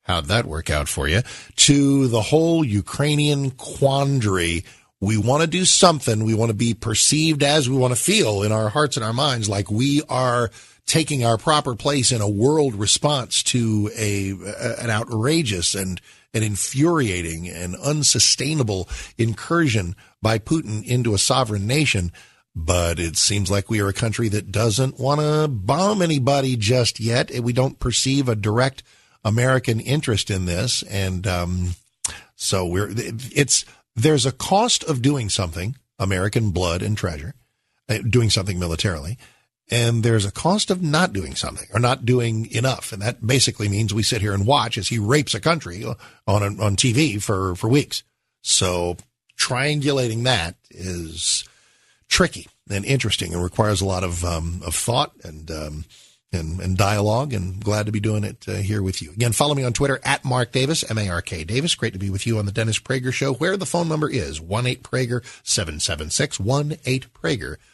How'd 0.03 0.27
that 0.27 0.46
work 0.46 0.70
out 0.70 0.87
for 0.87 1.09
you? 1.09 1.22
To 1.57 2.07
the 2.07 2.22
whole 2.22 2.64
Ukrainian 2.64 3.50
quandary. 3.50 4.64
We 5.00 5.18
want 5.18 5.40
to 5.40 5.48
do 5.48 5.64
something. 5.64 6.22
We 6.22 6.35
want 6.35 6.50
to 6.50 6.57
be 6.57 6.72
perceived 6.72 7.42
as 7.42 7.68
we 7.68 7.77
want 7.77 7.96
to 7.96 8.00
feel 8.00 8.44
in 8.44 8.53
our 8.53 8.68
hearts 8.68 8.96
and 8.96 9.05
our 9.05 9.12
minds 9.12 9.48
like 9.48 9.72
we 9.72 10.03
are 10.09 10.53
taking 10.87 11.24
our 11.24 11.37
proper 11.37 11.74
place 11.74 12.12
in 12.12 12.20
a 12.20 12.29
world 12.29 12.77
response 12.77 13.42
to 13.42 13.90
a, 13.96 14.31
an 14.81 14.90
outrageous 14.90 15.74
and 15.74 16.00
an 16.35 16.42
infuriating 16.42 17.49
and 17.49 17.77
unsustainable 17.77 18.88
incursion 19.16 19.97
by 20.20 20.38
Putin 20.38 20.85
into 20.85 21.14
a 21.14 21.18
sovereign 21.18 21.66
nation. 21.66 22.12
But 22.57 23.01
it 23.01 23.16
seems 23.16 23.51
like 23.51 23.70
we 23.70 23.81
are 23.81 23.88
a 23.88 23.94
country 23.94 24.29
that 24.29 24.53
doesn't 24.53 25.01
want 25.01 25.20
to 25.20 25.49
bomb 25.49 26.03
anybody 26.03 26.57
just 26.57 27.01
yet. 27.01 27.31
We 27.31 27.53
don't 27.53 27.79
perceive 27.79 28.29
a 28.29 28.37
direct 28.37 28.83
American 29.25 29.81
interest 29.81 30.31
in 30.31 30.44
this. 30.44 30.83
And, 30.85 31.27
um, 31.27 31.75
so 32.37 32.66
we're, 32.66 32.90
it's, 32.94 33.64
there's 33.97 34.27
a 34.27 34.33
cost 34.33 34.85
of 34.85 35.03
doing 35.03 35.29
something, 35.29 35.77
American 35.99 36.51
blood 36.51 36.83
and 36.83 36.97
treasure, 36.97 37.35
uh, 37.88 37.99
doing 38.09 38.31
something 38.31 38.59
militarily 38.59 39.18
and 39.70 40.03
there's 40.03 40.24
a 40.24 40.33
cost 40.33 40.70
of 40.70 40.83
not 40.83 41.12
doing 41.12 41.35
something 41.35 41.68
or 41.72 41.81
not 41.81 42.05
doing 42.05 42.50
enough. 42.53 42.92
And 42.92 43.00
that 43.03 43.27
basically 43.27 43.68
means 43.68 43.94
we 43.94 44.03
sit 44.03 44.20
here 44.20 44.35
and 44.35 44.46
watch 44.46 44.77
as 44.77 44.88
he 44.88 44.98
rapes 44.98 45.35
a 45.35 45.40
country 45.40 45.85
on, 45.85 45.96
on 46.27 46.77
TV 46.77 47.22
for, 47.22 47.55
for 47.55 47.68
weeks. 47.68 48.03
So 48.42 48.96
triangulating 49.38 50.24
that 50.24 50.57
is 50.70 51.44
tricky 52.09 52.46
and 52.68 52.85
interesting 52.85 53.33
and 53.33 53.42
requires 53.42 53.81
a 53.81 53.87
lot 53.87 54.05
of, 54.05 54.24
um, 54.24 54.61
of 54.66 54.74
thought 54.74 55.12
and, 55.24 55.50
um, 55.50 55.85
and, 56.31 56.61
and 56.61 56.77
dialogue 56.77 57.33
and 57.33 57.64
glad 57.64 57.87
to 57.87 57.92
be 57.92 58.00
doing 58.00 58.24
it 58.24 58.44
uh, 58.46 58.57
here 58.57 58.83
with 58.83 59.00
you. 59.00 59.12
Again, 59.12 59.33
follow 59.33 59.55
me 59.55 59.64
on 59.64 59.72
Twitter 59.72 59.98
at 60.05 60.24
Mark 60.24 60.53
Davis, 60.53 60.88
M-A-R-K 60.90 61.44
Davis. 61.44 61.74
Great 61.74 61.94
to 61.94 61.98
be 61.98 62.11
with 62.11 62.27
you 62.27 62.38
on 62.38 62.44
the 62.44 62.53
Dennis 62.53 62.79
Prager 62.79 63.12
Show, 63.12 63.33
where 63.35 63.57
the 63.57 63.64
phone 63.64 63.88
number 63.88 64.11
is 64.11 64.40
1-8-Prager-776, 64.40 66.40
1-8-Prager 66.40 67.57
776. 67.57 67.74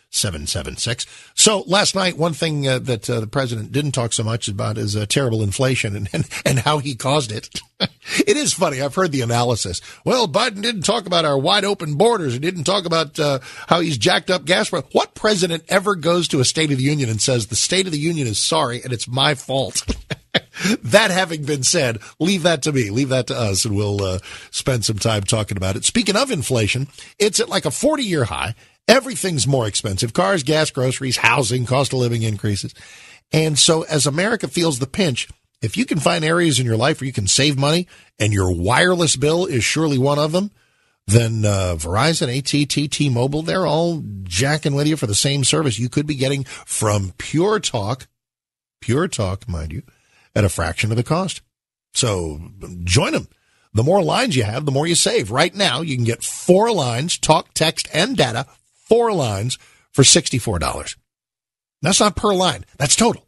So 1.34 1.60
last 1.66 1.94
night, 1.94 2.18
one 2.18 2.32
thing 2.32 2.66
uh, 2.66 2.80
that 2.80 3.08
uh, 3.08 3.20
the 3.20 3.26
president 3.28 3.70
didn't 3.70 3.92
talk 3.92 4.12
so 4.12 4.24
much 4.24 4.48
about 4.48 4.76
is 4.76 4.96
uh, 4.96 5.06
terrible 5.06 5.42
inflation 5.42 5.96
and, 5.96 6.08
and, 6.12 6.28
and 6.44 6.58
how 6.58 6.78
he 6.78 6.96
caused 6.96 7.30
it. 7.30 7.60
it 7.80 8.36
is 8.36 8.52
funny. 8.52 8.82
I've 8.82 8.96
heard 8.96 9.12
the 9.12 9.22
analysis. 9.22 9.80
Well, 10.04 10.26
Biden 10.26 10.62
didn't 10.62 10.82
talk 10.82 11.06
about 11.06 11.24
our 11.24 11.38
wide 11.38 11.64
open 11.64 11.94
borders. 11.94 12.32
He 12.32 12.40
didn't 12.40 12.64
talk 12.64 12.86
about 12.86 13.18
uh, 13.20 13.38
how 13.68 13.80
he's 13.80 13.96
jacked 13.96 14.30
up 14.30 14.44
gas. 14.44 14.68
prices. 14.68 14.88
What 14.92 15.14
president 15.14 15.64
ever 15.68 15.94
goes 15.94 16.26
to 16.28 16.40
a 16.40 16.44
State 16.44 16.72
of 16.72 16.78
the 16.78 16.84
Union 16.84 17.08
and 17.08 17.22
says 17.22 17.46
the 17.46 17.56
State 17.56 17.86
of 17.86 17.92
the 17.92 17.98
Union 17.98 18.26
is 18.26 18.38
sorry 18.38 18.82
and 18.82 18.92
it's 18.92 19.06
my 19.06 19.34
fault? 19.34 19.86
that 20.82 21.10
having 21.10 21.44
been 21.44 21.62
said, 21.62 21.98
leave 22.18 22.42
that 22.42 22.62
to 22.62 22.72
me. 22.72 22.90
Leave 22.90 23.08
that 23.08 23.26
to 23.28 23.36
us, 23.36 23.64
and 23.64 23.74
we'll 23.74 24.02
uh, 24.02 24.18
spend 24.50 24.84
some 24.84 24.98
time 24.98 25.22
talking 25.22 25.56
about 25.56 25.76
it. 25.76 25.84
Speaking 25.84 26.16
of 26.16 26.30
inflation, 26.30 26.88
it's 27.18 27.40
at 27.40 27.48
like 27.48 27.64
a 27.64 27.70
40 27.70 28.02
year 28.02 28.24
high. 28.24 28.54
Everything's 28.90 29.46
more 29.46 29.68
expensive 29.68 30.12
cars, 30.12 30.42
gas, 30.42 30.72
groceries, 30.72 31.18
housing, 31.18 31.64
cost 31.64 31.92
of 31.92 32.00
living 32.00 32.24
increases. 32.24 32.74
And 33.30 33.56
so, 33.56 33.82
as 33.82 34.04
America 34.04 34.48
feels 34.48 34.80
the 34.80 34.88
pinch, 34.88 35.28
if 35.62 35.76
you 35.76 35.86
can 35.86 36.00
find 36.00 36.24
areas 36.24 36.58
in 36.58 36.66
your 36.66 36.76
life 36.76 37.00
where 37.00 37.06
you 37.06 37.12
can 37.12 37.28
save 37.28 37.56
money 37.56 37.86
and 38.18 38.32
your 38.32 38.50
wireless 38.50 39.14
bill 39.14 39.46
is 39.46 39.62
surely 39.62 39.96
one 39.96 40.18
of 40.18 40.32
them, 40.32 40.50
then 41.06 41.44
uh, 41.44 41.76
Verizon, 41.78 42.36
AT&T, 42.36 42.88
T-Mobile, 42.88 43.42
they're 43.42 43.64
all 43.64 44.02
jacking 44.24 44.74
with 44.74 44.88
you 44.88 44.96
for 44.96 45.06
the 45.06 45.14
same 45.14 45.44
service 45.44 45.78
you 45.78 45.88
could 45.88 46.08
be 46.08 46.16
getting 46.16 46.42
from 46.42 47.12
Pure 47.16 47.60
Talk, 47.60 48.08
Pure 48.80 49.06
Talk, 49.06 49.48
mind 49.48 49.72
you, 49.72 49.84
at 50.34 50.44
a 50.44 50.48
fraction 50.48 50.90
of 50.90 50.96
the 50.96 51.04
cost. 51.04 51.42
So 51.94 52.40
join 52.82 53.12
them. 53.12 53.28
The 53.72 53.84
more 53.84 54.02
lines 54.02 54.34
you 54.34 54.42
have, 54.42 54.66
the 54.66 54.72
more 54.72 54.88
you 54.88 54.96
save. 54.96 55.30
Right 55.30 55.54
now, 55.54 55.80
you 55.80 55.94
can 55.94 56.04
get 56.04 56.24
four 56.24 56.72
lines, 56.72 57.16
talk, 57.16 57.54
text, 57.54 57.88
and 57.94 58.16
data 58.16 58.46
four 58.90 59.12
lines 59.12 59.56
for 59.92 60.02
$64. 60.02 60.96
That's 61.80 62.00
not 62.00 62.16
per 62.16 62.34
line. 62.34 62.66
That's 62.76 62.96
total. 62.96 63.24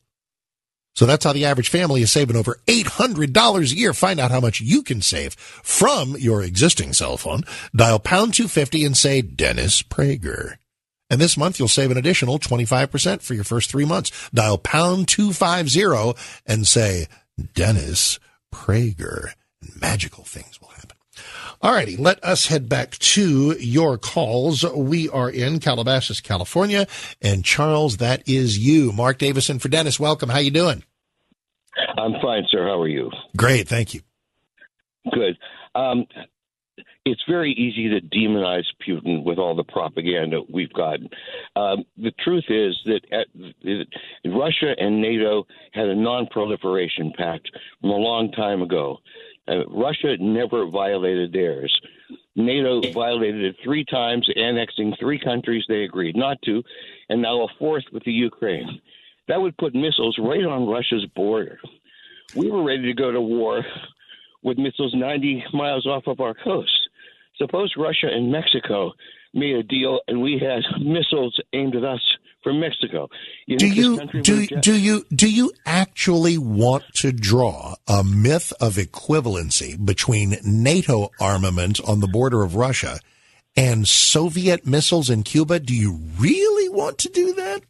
So 0.94 1.06
that's 1.06 1.24
how 1.24 1.32
the 1.32 1.46
average 1.46 1.70
family 1.70 2.02
is 2.02 2.12
saving 2.12 2.36
over 2.36 2.58
$800 2.66 3.72
a 3.72 3.74
year. 3.74 3.94
Find 3.94 4.20
out 4.20 4.30
how 4.30 4.40
much 4.40 4.60
you 4.60 4.82
can 4.82 5.00
save 5.00 5.34
from 5.34 6.16
your 6.18 6.42
existing 6.42 6.92
cell 6.92 7.16
phone. 7.16 7.44
Dial 7.74 7.98
pound 7.98 8.34
250 8.34 8.84
and 8.84 8.96
say 8.96 9.22
Dennis 9.22 9.82
Prager. 9.82 10.56
And 11.08 11.20
this 11.20 11.36
month 11.36 11.58
you'll 11.58 11.68
save 11.68 11.90
an 11.90 11.96
additional 11.96 12.38
25% 12.38 13.22
for 13.22 13.34
your 13.34 13.44
first 13.44 13.70
three 13.70 13.84
months. 13.86 14.10
Dial 14.34 14.58
pound 14.58 15.08
250 15.08 16.20
and 16.44 16.66
say, 16.66 17.06
Dennis 17.54 18.18
Prager. 18.52 19.28
Magical 19.80 20.24
things 20.24 20.60
will 21.62 21.70
happen. 21.70 21.74
All 21.74 21.74
righty, 21.74 21.96
let 21.96 22.22
us 22.24 22.46
head 22.46 22.68
back 22.68 22.98
to 22.98 23.52
your 23.58 23.98
calls. 23.98 24.64
We 24.64 25.08
are 25.08 25.30
in 25.30 25.60
Calabasas, 25.60 26.20
California, 26.20 26.86
and 27.20 27.44
Charles, 27.44 27.98
that 27.98 28.28
is 28.28 28.58
you. 28.58 28.92
Mark 28.92 29.18
Davis 29.18 29.50
in 29.50 29.58
for 29.58 29.68
Dennis. 29.68 30.00
Welcome. 30.00 30.28
How 30.28 30.38
you 30.38 30.50
doing? 30.50 30.84
I'm 31.96 32.12
fine, 32.22 32.44
sir. 32.50 32.64
How 32.64 32.80
are 32.80 32.88
you? 32.88 33.10
Great, 33.36 33.68
thank 33.68 33.94
you. 33.94 34.02
Good. 35.10 35.38
Um, 35.74 36.06
it's 37.04 37.22
very 37.28 37.52
easy 37.52 37.88
to 37.88 38.00
demonize 38.16 38.64
Putin 38.86 39.24
with 39.24 39.38
all 39.38 39.56
the 39.56 39.64
propaganda 39.64 40.40
we've 40.52 40.72
gotten. 40.72 41.08
Um, 41.56 41.84
the 41.96 42.12
truth 42.24 42.44
is 42.48 42.78
that 42.84 43.00
at, 43.10 43.26
Russia 44.24 44.74
and 44.78 45.00
NATO 45.00 45.46
had 45.72 45.88
a 45.88 45.96
non-proliferation 45.96 47.12
pact 47.16 47.50
from 47.80 47.90
a 47.90 47.96
long 47.96 48.30
time 48.32 48.62
ago. 48.62 48.98
Uh, 49.48 49.66
Russia 49.68 50.16
never 50.18 50.66
violated 50.66 51.32
theirs. 51.32 51.72
NATO 52.36 52.80
violated 52.92 53.44
it 53.44 53.56
three 53.62 53.84
times, 53.84 54.28
annexing 54.36 54.94
three 54.98 55.18
countries 55.18 55.64
they 55.68 55.82
agreed 55.82 56.16
not 56.16 56.40
to, 56.42 56.62
and 57.08 57.20
now 57.20 57.42
a 57.42 57.48
fourth 57.58 57.84
with 57.92 58.04
the 58.04 58.12
Ukraine. 58.12 58.80
That 59.28 59.40
would 59.40 59.56
put 59.56 59.74
missiles 59.74 60.16
right 60.18 60.44
on 60.44 60.66
Russia's 60.66 61.06
border. 61.14 61.58
We 62.34 62.50
were 62.50 62.62
ready 62.62 62.84
to 62.84 62.94
go 62.94 63.12
to 63.12 63.20
war 63.20 63.64
with 64.42 64.58
missiles 64.58 64.94
90 64.94 65.44
miles 65.52 65.86
off 65.86 66.06
of 66.06 66.20
our 66.20 66.34
coast. 66.34 66.72
Suppose 67.36 67.74
Russia 67.76 68.08
and 68.10 68.30
Mexico 68.30 68.92
made 69.34 69.56
a 69.56 69.62
deal 69.62 70.00
and 70.08 70.22
we 70.22 70.40
had 70.40 70.62
missiles 70.80 71.38
aimed 71.52 71.76
at 71.76 71.84
us 71.84 72.00
from 72.42 72.60
Mexico. 72.60 73.08
You 73.46 73.56
do 73.56 73.68
you 73.68 74.06
do 74.22 74.46
do 74.46 74.78
you 74.78 75.04
do 75.14 75.30
you 75.30 75.52
actually 75.64 76.38
want 76.38 76.84
to 76.94 77.12
draw 77.12 77.76
a 77.86 78.02
myth 78.02 78.52
of 78.60 78.74
equivalency 78.74 79.82
between 79.84 80.36
NATO 80.44 81.10
armament 81.20 81.80
on 81.86 82.00
the 82.00 82.08
border 82.08 82.42
of 82.42 82.56
Russia 82.56 82.98
and 83.56 83.86
Soviet 83.86 84.66
missiles 84.66 85.10
in 85.10 85.22
Cuba? 85.22 85.60
Do 85.60 85.74
you 85.74 86.00
really 86.18 86.68
want 86.68 86.98
to 86.98 87.08
do 87.08 87.34
that? 87.34 87.62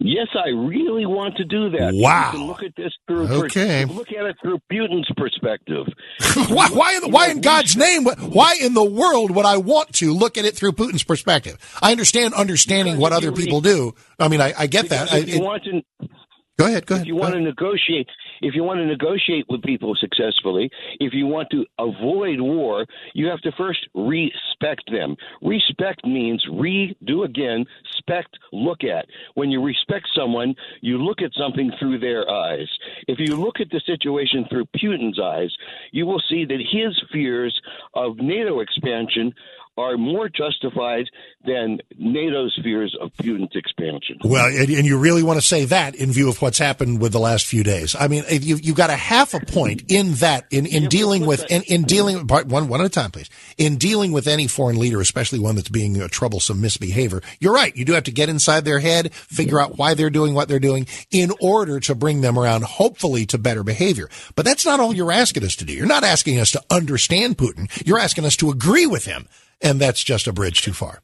Yes, 0.00 0.28
I 0.34 0.48
really 0.50 1.06
want 1.06 1.36
to 1.36 1.44
do 1.44 1.70
that. 1.70 1.92
Wow. 1.94 2.32
Look 2.34 2.62
at 2.62 2.74
this 2.76 2.92
through 3.06 3.28
okay. 3.44 3.84
look 3.84 4.12
at 4.12 4.24
it 4.26 4.36
through 4.42 4.58
Putin's 4.70 5.08
perspective. 5.16 5.86
why? 6.48 6.68
Why 6.70 7.00
in, 7.02 7.10
why 7.10 7.28
in 7.28 7.40
God's 7.40 7.76
name? 7.76 8.04
Why 8.04 8.56
in 8.60 8.74
the 8.74 8.84
world 8.84 9.30
would 9.30 9.46
I 9.46 9.56
want 9.56 9.92
to 9.94 10.12
look 10.12 10.38
at 10.38 10.44
it 10.44 10.56
through 10.56 10.72
Putin's 10.72 11.04
perspective? 11.04 11.58
I 11.82 11.92
understand 11.92 12.34
understanding 12.34 12.98
what 12.98 13.12
other 13.12 13.32
people 13.32 13.60
do. 13.60 13.94
I 14.18 14.28
mean, 14.28 14.40
I, 14.40 14.52
I 14.56 14.66
get 14.66 14.88
that. 14.88 15.12
You 15.26 15.36
it, 15.36 15.42
want 15.42 15.64
to, 15.64 16.08
Go 16.56 16.66
ahead. 16.66 16.86
Go 16.86 16.94
ahead. 16.94 17.06
If 17.06 17.08
you 17.08 17.16
want 17.16 17.34
to 17.34 17.40
negotiate, 17.40 18.08
if 18.44 18.54
you 18.54 18.62
want 18.62 18.78
to 18.78 18.84
negotiate 18.84 19.46
with 19.48 19.62
people 19.62 19.96
successfully, 19.98 20.70
if 21.00 21.14
you 21.14 21.26
want 21.26 21.48
to 21.50 21.64
avoid 21.78 22.38
war, 22.40 22.84
you 23.14 23.26
have 23.26 23.40
to 23.40 23.52
first 23.52 23.88
respect 23.94 24.82
them. 24.92 25.16
Respect 25.40 26.04
means 26.04 26.44
redo 26.50 27.24
again, 27.24 27.64
spect, 27.96 28.38
look 28.52 28.84
at. 28.84 29.06
When 29.32 29.50
you 29.50 29.62
respect 29.62 30.06
someone, 30.14 30.54
you 30.82 30.98
look 30.98 31.22
at 31.22 31.32
something 31.32 31.72
through 31.78 32.00
their 32.00 32.30
eyes. 32.30 32.68
If 33.08 33.18
you 33.18 33.34
look 33.36 33.60
at 33.60 33.70
the 33.70 33.80
situation 33.86 34.44
through 34.50 34.66
Putin's 34.76 35.18
eyes, 35.18 35.50
you 35.92 36.04
will 36.04 36.22
see 36.28 36.44
that 36.44 36.60
his 36.70 37.00
fears 37.10 37.58
of 37.94 38.18
NATO 38.18 38.60
expansion 38.60 39.32
are 39.76 39.96
more 39.96 40.28
justified 40.28 41.06
than 41.44 41.78
NATO's 41.98 42.58
fears 42.62 42.96
of 43.00 43.12
Putin's 43.14 43.54
expansion. 43.54 44.18
Well, 44.22 44.46
and, 44.46 44.70
and, 44.70 44.86
you 44.86 44.98
really 44.98 45.22
want 45.22 45.40
to 45.40 45.46
say 45.46 45.64
that 45.66 45.94
in 45.94 46.12
view 46.12 46.28
of 46.28 46.40
what's 46.40 46.58
happened 46.58 47.00
with 47.00 47.12
the 47.12 47.18
last 47.18 47.46
few 47.46 47.64
days. 47.64 47.96
I 47.98 48.08
mean, 48.08 48.24
you 48.30 48.56
you 48.56 48.72
got 48.72 48.90
a 48.90 48.96
half 48.96 49.34
a 49.34 49.40
point 49.40 49.84
in 49.88 50.12
that 50.14 50.46
in, 50.50 50.66
in 50.66 50.88
dealing 50.88 51.26
with 51.26 51.50
in, 51.50 51.62
in 51.62 51.82
dealing 51.82 52.26
one 52.26 52.68
one 52.68 52.80
at 52.80 52.86
a 52.86 52.88
time, 52.88 53.10
please. 53.10 53.28
In 53.58 53.76
dealing 53.76 54.12
with 54.12 54.28
any 54.28 54.46
foreign 54.46 54.78
leader, 54.78 55.00
especially 55.00 55.38
one 55.38 55.56
that's 55.56 55.68
being 55.68 56.00
a 56.00 56.08
troublesome 56.08 56.60
misbehavior, 56.60 57.20
you're 57.40 57.54
right. 57.54 57.76
You 57.76 57.84
do 57.84 57.94
have 57.94 58.04
to 58.04 58.12
get 58.12 58.28
inside 58.28 58.64
their 58.64 58.78
head, 58.78 59.12
figure 59.12 59.60
out 59.60 59.76
why 59.76 59.94
they're 59.94 60.10
doing 60.10 60.34
what 60.34 60.48
they're 60.48 60.60
doing, 60.60 60.86
in 61.10 61.32
order 61.40 61.80
to 61.80 61.94
bring 61.94 62.20
them 62.20 62.38
around, 62.38 62.64
hopefully, 62.64 63.26
to 63.26 63.38
better 63.38 63.64
behavior. 63.64 64.08
But 64.36 64.44
that's 64.44 64.64
not 64.64 64.80
all 64.80 64.94
you're 64.94 65.12
asking 65.12 65.44
us 65.44 65.56
to 65.56 65.64
do. 65.64 65.72
You're 65.72 65.86
not 65.86 66.04
asking 66.04 66.38
us 66.38 66.52
to 66.52 66.62
understand 66.70 67.38
Putin. 67.38 67.68
You're 67.84 67.98
asking 67.98 68.24
us 68.24 68.36
to 68.36 68.50
agree 68.50 68.86
with 68.86 69.04
him 69.04 69.28
and 69.64 69.80
that's 69.80 70.04
just 70.04 70.28
a 70.28 70.32
bridge 70.32 70.62
too 70.62 70.72
far. 70.72 71.00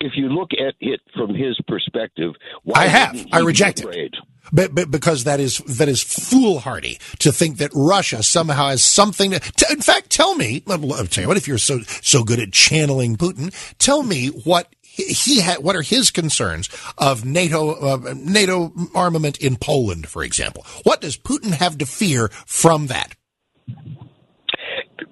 If 0.00 0.12
you 0.16 0.30
look 0.30 0.52
at 0.54 0.74
it 0.80 1.00
from 1.14 1.34
his 1.34 1.60
perspective, 1.68 2.32
I 2.74 2.86
have. 2.86 3.26
I 3.32 3.40
reject 3.40 3.82
it. 3.84 4.14
But, 4.50 4.74
but, 4.74 4.90
because 4.90 5.24
that 5.24 5.40
is 5.40 5.58
that 5.58 5.88
is 5.88 6.02
foolhardy 6.02 6.98
to 7.18 7.30
think 7.30 7.58
that 7.58 7.70
Russia 7.74 8.22
somehow 8.22 8.68
has 8.68 8.82
something. 8.82 9.32
To, 9.32 9.38
to, 9.38 9.66
in 9.70 9.82
fact, 9.82 10.08
tell 10.08 10.34
me. 10.34 10.62
I'll 10.66 10.78
tell 10.78 11.22
you 11.22 11.28
what. 11.28 11.36
If 11.36 11.46
you're 11.46 11.58
so 11.58 11.80
so 12.00 12.24
good 12.24 12.40
at 12.40 12.52
channeling 12.52 13.16
Putin, 13.16 13.52
tell 13.76 14.02
me 14.02 14.28
what 14.28 14.74
he 14.82 15.40
had. 15.40 15.58
What 15.58 15.76
are 15.76 15.82
his 15.82 16.10
concerns 16.10 16.70
of 16.96 17.26
NATO 17.26 17.72
uh, 17.72 18.14
NATO 18.16 18.72
armament 18.94 19.36
in 19.36 19.56
Poland, 19.56 20.08
for 20.08 20.24
example? 20.24 20.64
What 20.84 21.02
does 21.02 21.18
Putin 21.18 21.52
have 21.52 21.76
to 21.76 21.84
fear 21.84 22.28
from 22.46 22.86
that? 22.86 23.14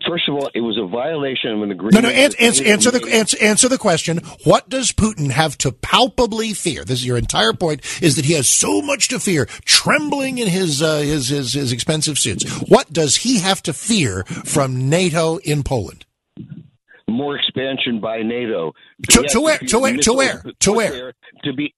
First 0.09 0.29
of 0.29 0.37
all, 0.37 0.51
it 0.55 0.61
was 0.61 0.79
a 0.79 0.87
violation 0.87 1.53
of 1.53 1.63
an 1.63 1.71
agreement. 1.71 1.95
No, 1.95 2.01
no. 2.01 2.09
Answer, 2.09 2.39
answer, 2.41 2.65
answer 2.65 2.91
the 2.91 3.07
answer, 3.13 3.37
answer 3.43 3.69
the 3.69 3.77
question. 3.77 4.19
What 4.45 4.69
does 4.71 4.91
Putin 4.91 5.31
have 5.31 5.59
to 5.59 5.71
palpably 5.71 6.55
fear? 6.55 6.83
This 6.83 7.01
is 7.01 7.07
your 7.07 7.19
entire 7.19 7.53
point: 7.53 7.83
is 8.01 8.17
that 8.17 8.25
he 8.25 8.33
has 8.33 8.49
so 8.49 8.81
much 8.81 9.09
to 9.09 9.21
fear, 9.21 9.45
trembling 9.67 10.39
in 10.39 10.49
his 10.49 10.83
uh, 10.83 10.99
his, 10.99 11.29
his 11.29 11.53
his 11.53 11.73
expensive 11.73 12.19
suits. 12.19 12.51
What 12.69 12.91
does 12.91 13.17
he 13.17 13.41
have 13.41 13.63
to 13.65 13.75
fear 13.75 14.25
from 14.25 14.89
NATO 14.89 15.37
in 15.39 15.63
Poland? 15.63 16.07
More 17.07 17.37
expansion 17.37 18.01
by 18.01 18.23
NATO. 18.23 18.73
To, 19.11 19.23
to 19.29 19.41
where? 19.41 19.59
To 19.59 19.79
where? 19.79 19.97
To 19.99 20.13
where? 20.15 20.43
To 20.61 20.73
where? 20.73 21.13
To 21.45 21.53
be 21.53 21.75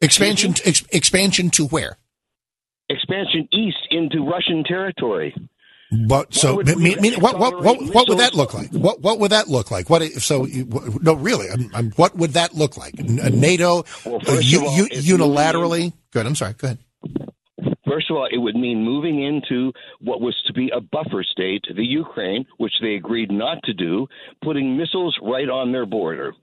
expansion. 0.00 0.54
Ex, 0.64 0.84
expansion 0.90 1.50
to 1.50 1.66
where? 1.66 1.98
Expansion 2.88 3.48
east 3.52 3.78
into 3.90 4.24
Russian 4.24 4.62
territory. 4.64 5.34
But 5.90 6.34
so, 6.34 6.58
mean, 6.62 7.00
mean, 7.00 7.20
what, 7.20 7.38
what, 7.38 7.62
what, 7.62 7.80
what 7.94 8.08
would 8.08 8.18
that 8.18 8.34
look 8.34 8.52
like? 8.52 8.70
What, 8.72 9.00
what 9.00 9.18
would 9.20 9.30
that 9.30 9.48
look 9.48 9.70
like? 9.70 9.88
What 9.88 10.02
if 10.02 10.22
so? 10.22 10.46
No, 11.00 11.14
really, 11.14 11.48
I'm, 11.48 11.70
I'm, 11.72 11.90
what 11.92 12.14
would 12.16 12.32
that 12.32 12.54
look 12.54 12.76
like? 12.76 12.98
NATO 12.98 13.84
well, 14.04 14.20
uh, 14.28 14.38
u, 14.40 14.66
all, 14.66 14.76
unilaterally? 14.76 15.94
Good. 16.12 16.26
I'm 16.26 16.34
sorry. 16.34 16.52
Go 16.54 16.68
ahead. 16.68 16.78
First 17.88 18.10
of 18.10 18.16
all, 18.16 18.28
it 18.30 18.36
would 18.36 18.54
mean 18.54 18.84
moving 18.84 19.22
into 19.22 19.72
what 20.00 20.20
was 20.20 20.36
to 20.46 20.52
be 20.52 20.70
a 20.74 20.80
buffer 20.80 21.24
state, 21.24 21.64
the 21.74 21.84
Ukraine, 21.84 22.44
which 22.58 22.74
they 22.82 22.94
agreed 22.94 23.30
not 23.30 23.62
to 23.64 23.72
do, 23.72 24.06
putting 24.44 24.76
missiles 24.76 25.18
right 25.22 25.48
on 25.48 25.72
their 25.72 25.86
border. 25.86 26.34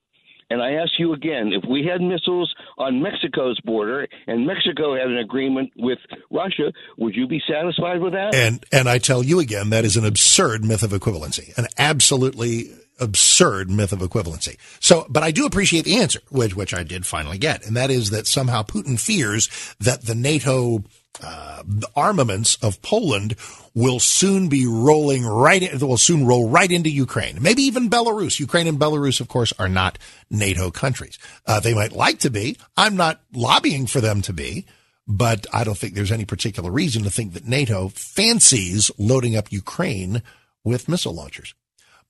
And 0.50 0.62
I 0.62 0.74
ask 0.74 0.92
you 1.00 1.14
again 1.14 1.52
if 1.54 1.68
we 1.70 1.86
had 1.86 2.02
missiles 2.02 2.54
on 2.78 3.02
Mexico's 3.02 3.60
border 3.62 4.08
and 4.28 4.46
Mexico 4.46 4.96
had 4.96 5.08
an 5.08 5.18
agreement 5.18 5.72
with 5.76 6.00
Russia, 6.30 6.72
would 6.98 7.16
you 7.16 7.28
be 7.28 7.42
satisfied 7.48 8.02
with 8.02 8.14
that? 8.14 8.36
And 8.36 8.64
and 8.72 8.88
I 8.88 9.00
tell 9.00 9.24
you 9.24 9.40
again, 9.40 9.72
that 9.72 9.86
is 9.86 9.98
an 9.98 10.06
absurd 10.06 10.64
myth 10.64 10.84
of 10.84 10.92
equivalency, 10.92 11.58
an 11.58 11.68
absolutely 11.78 12.72
absurd 13.00 13.70
myth 13.70 13.92
of 13.92 14.00
equivalency. 14.00 14.58
So, 14.80 15.06
but 15.10 15.24
I 15.24 15.32
do 15.32 15.46
appreciate 15.46 15.86
the 15.86 15.98
answer, 15.98 16.20
which 16.30 16.56
which 16.56 16.74
I 16.74 16.84
did 16.84 17.06
finally 17.06 17.38
get, 17.38 17.66
and 17.66 17.76
that 17.76 17.90
is 17.90 18.12
that 18.12 18.28
somehow 18.28 18.64
Putin 18.64 19.00
fears 19.00 19.50
that 19.80 20.04
the 20.04 20.16
NATO 20.16 20.84
uh, 21.24 21.64
armaments 21.96 22.56
of 22.62 22.82
Poland 22.82 23.36
will 23.74 24.00
soon 24.00 24.48
be 24.48 24.66
rolling 24.66 25.26
right 25.26 25.62
in, 25.62 25.80
will 25.86 25.98
soon 25.98 26.26
roll 26.26 26.50
right 26.50 26.72
into 26.72 26.90
Ukraine. 26.90 27.42
Maybe 27.42 27.64
even 27.64 27.90
Belarus. 27.90 28.40
Ukraine 28.40 28.68
and 28.68 28.80
Belarus, 28.80 29.20
of 29.20 29.28
course, 29.28 29.54
are 29.60 29.70
not 29.70 29.98
NATO 30.30 30.72
countries. 30.72 31.20
Uh, 31.46 31.60
they 31.60 31.74
might 31.74 31.92
like 31.92 32.20
to 32.20 32.30
be. 32.30 32.58
I'm 32.78 32.96
not 32.96 33.22
lobbying 33.34 33.88
for 33.88 34.02
them 34.02 34.22
to 34.24 34.34
be, 34.34 34.66
but 35.08 35.46
I 35.54 35.64
don't 35.64 35.78
think 35.78 35.94
there's 35.94 36.12
any 36.12 36.26
particular 36.26 36.72
reason 36.72 37.04
to 37.04 37.10
think 37.10 37.34
that 37.34 37.48
NATO 37.48 37.90
fancies 37.90 38.92
loading 38.98 39.36
up 39.36 39.52
Ukraine 39.52 40.24
with 40.64 40.90
missile 40.90 41.14
launchers. 41.14 41.54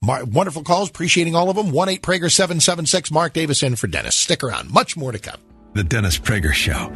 Mar- 0.02 0.24
wonderful 0.24 0.62
calls. 0.62 0.90
Appreciating 0.90 1.34
all 1.34 1.50
of 1.50 1.56
them. 1.56 1.70
1 1.72 1.88
8 1.88 2.02
Prager 2.02 2.30
776. 2.30 3.10
Mark 3.10 3.32
Davis 3.32 3.62
in 3.62 3.76
for 3.76 3.86
Dennis. 3.86 4.14
Stick 4.14 4.42
around. 4.42 4.70
Much 4.70 4.96
more 4.96 5.12
to 5.12 5.18
come. 5.18 5.40
The 5.74 5.84
Dennis 5.84 6.18
Prager 6.18 6.52
Show. 6.52 6.92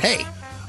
Hey, 0.00 0.24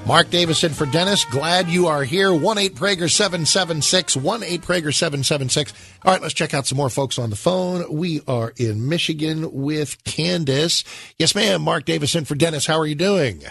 Mark 0.06 0.30
Davis 0.30 0.64
in 0.64 0.74
for 0.74 0.86
Dennis. 0.86 1.26
Glad 1.26 1.68
you 1.68 1.88
are 1.88 2.04
here. 2.04 2.34
1 2.34 2.58
8 2.58 2.76
Prager 2.76 3.10
776. 3.12 4.16
1 4.18 4.44
8 4.44 4.62
Prager 4.62 4.94
776. 4.94 5.74
All 6.06 6.14
right, 6.14 6.22
let's 6.22 6.34
check 6.34 6.54
out 6.54 6.66
some 6.66 6.78
more 6.78 6.90
folks 6.90 7.20
on 7.20 7.30
the 7.30 7.36
phone. 7.36 7.86
We 7.94 8.22
are 8.28 8.54
in 8.58 8.88
Michigan 8.90 9.52
with 9.52 10.02
Candace. 10.06 10.84
Yes, 11.20 11.36
ma'am. 11.36 11.62
Mark 11.62 11.86
Davis 11.86 12.16
in 12.16 12.26
for 12.26 12.36
Dennis. 12.36 12.66
How 12.66 12.80
are 12.80 12.88
you 12.88 12.96
doing? 12.96 13.44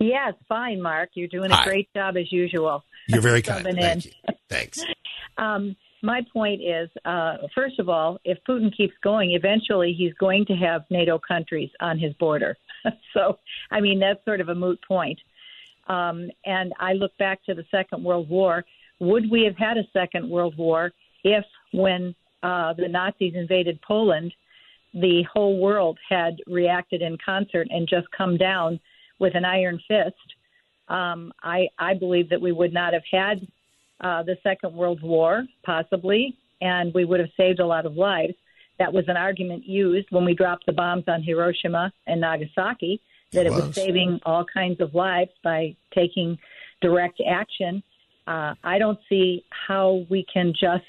Yes, 0.00 0.34
fine, 0.48 0.80
Mark. 0.80 1.10
You're 1.14 1.28
doing 1.28 1.50
Hi. 1.50 1.62
a 1.62 1.64
great 1.66 1.88
job 1.94 2.16
as 2.16 2.32
usual. 2.32 2.84
You're 3.08 3.20
very 3.20 3.42
kind. 3.42 3.64
Thank 3.64 4.06
you. 4.06 4.12
Thanks. 4.48 4.82
Um, 5.36 5.76
my 6.02 6.22
point 6.32 6.60
is, 6.62 6.88
uh, 7.04 7.38
first 7.54 7.78
of 7.78 7.88
all, 7.88 8.20
if 8.24 8.38
Putin 8.48 8.74
keeps 8.74 8.94
going, 9.02 9.32
eventually 9.32 9.92
he's 9.92 10.14
going 10.14 10.46
to 10.46 10.54
have 10.54 10.84
NATO 10.90 11.18
countries 11.18 11.70
on 11.80 11.98
his 11.98 12.12
border. 12.14 12.56
so, 13.14 13.38
I 13.70 13.80
mean, 13.80 13.98
that's 13.98 14.24
sort 14.24 14.40
of 14.40 14.48
a 14.48 14.54
moot 14.54 14.80
point. 14.86 15.18
Um, 15.88 16.30
and 16.44 16.72
I 16.78 16.92
look 16.92 17.16
back 17.18 17.42
to 17.44 17.54
the 17.54 17.64
Second 17.70 18.04
World 18.04 18.28
War. 18.28 18.64
Would 19.00 19.30
we 19.30 19.42
have 19.44 19.56
had 19.56 19.76
a 19.76 19.84
Second 19.92 20.28
World 20.28 20.56
War 20.56 20.92
if, 21.24 21.44
when 21.72 22.14
uh, 22.42 22.74
the 22.74 22.88
Nazis 22.88 23.34
invaded 23.34 23.80
Poland, 23.82 24.32
the 24.94 25.24
whole 25.32 25.58
world 25.58 25.98
had 26.08 26.38
reacted 26.46 27.02
in 27.02 27.16
concert 27.24 27.68
and 27.70 27.88
just 27.88 28.06
come 28.16 28.36
down 28.36 28.78
with 29.18 29.34
an 29.34 29.44
iron 29.44 29.80
fist? 29.88 30.14
Um, 30.88 31.32
I, 31.42 31.68
I 31.78 31.94
believe 31.94 32.30
that 32.30 32.40
we 32.40 32.52
would 32.52 32.72
not 32.72 32.92
have 32.92 33.02
had 33.10 33.46
uh, 34.00 34.22
the 34.22 34.36
Second 34.42 34.74
World 34.74 35.02
War, 35.02 35.44
possibly, 35.64 36.36
and 36.60 36.92
we 36.94 37.04
would 37.04 37.20
have 37.20 37.30
saved 37.36 37.60
a 37.60 37.66
lot 37.66 37.86
of 37.86 37.94
lives. 37.94 38.34
That 38.78 38.92
was 38.92 39.04
an 39.08 39.16
argument 39.16 39.66
used 39.66 40.06
when 40.10 40.24
we 40.24 40.34
dropped 40.34 40.66
the 40.66 40.72
bombs 40.72 41.04
on 41.08 41.22
Hiroshima 41.22 41.92
and 42.06 42.20
Nagasaki, 42.20 43.00
that 43.32 43.46
it, 43.46 43.48
it 43.48 43.50
was. 43.52 43.66
was 43.66 43.74
saving 43.74 44.20
all 44.24 44.44
kinds 44.44 44.80
of 44.80 44.94
lives 44.94 45.32
by 45.42 45.74
taking 45.94 46.38
direct 46.80 47.20
action. 47.28 47.82
Uh, 48.26 48.54
I 48.62 48.78
don't 48.78 48.98
see 49.08 49.44
how 49.50 50.04
we 50.08 50.24
can 50.32 50.52
just 50.52 50.84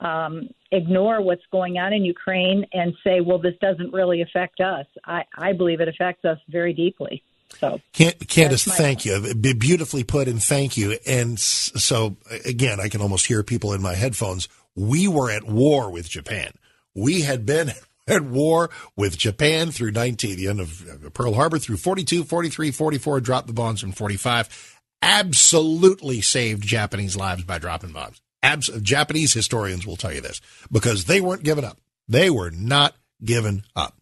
um, 0.00 0.50
ignore 0.72 1.22
what's 1.22 1.44
going 1.50 1.78
on 1.78 1.92
in 1.92 2.04
Ukraine 2.04 2.66
and 2.72 2.92
say, 3.02 3.20
well, 3.20 3.38
this 3.38 3.54
doesn't 3.60 3.92
really 3.92 4.20
affect 4.22 4.60
us. 4.60 4.86
I, 5.06 5.22
I 5.38 5.52
believe 5.52 5.80
it 5.80 5.88
affects 5.88 6.24
us 6.24 6.38
very 6.48 6.74
deeply. 6.74 7.22
So, 7.60 7.80
Candace, 7.92 8.64
thank 8.64 9.04
you. 9.04 9.34
Beautifully 9.34 10.04
put, 10.04 10.28
and 10.28 10.42
thank 10.42 10.76
you. 10.76 10.98
And 11.06 11.38
so, 11.38 12.16
again, 12.44 12.80
I 12.80 12.88
can 12.88 13.00
almost 13.00 13.26
hear 13.26 13.42
people 13.42 13.72
in 13.72 13.82
my 13.82 13.94
headphones. 13.94 14.48
We 14.74 15.08
were 15.08 15.30
at 15.30 15.44
war 15.44 15.90
with 15.90 16.08
Japan. 16.08 16.52
We 16.94 17.22
had 17.22 17.46
been 17.46 17.72
at 18.06 18.22
war 18.22 18.70
with 18.94 19.16
Japan 19.16 19.70
through 19.70 19.92
19, 19.92 20.36
the 20.36 20.48
end 20.48 20.60
of 20.60 21.10
Pearl 21.14 21.34
Harbor, 21.34 21.58
through 21.58 21.78
42, 21.78 22.24
43, 22.24 22.70
44, 22.70 23.20
dropped 23.20 23.46
the 23.46 23.52
bombs 23.52 23.82
in 23.82 23.92
45. 23.92 24.80
Absolutely 25.02 26.20
saved 26.20 26.62
Japanese 26.62 27.16
lives 27.16 27.44
by 27.44 27.58
dropping 27.58 27.92
bombs. 27.92 28.20
Abs- 28.42 28.70
Japanese 28.80 29.32
historians 29.32 29.86
will 29.86 29.96
tell 29.96 30.12
you 30.12 30.20
this 30.20 30.40
because 30.70 31.04
they 31.04 31.20
weren't 31.20 31.42
given 31.42 31.64
up. 31.64 31.78
They 32.08 32.30
were 32.30 32.50
not 32.50 32.94
given 33.24 33.64
up. 33.74 33.94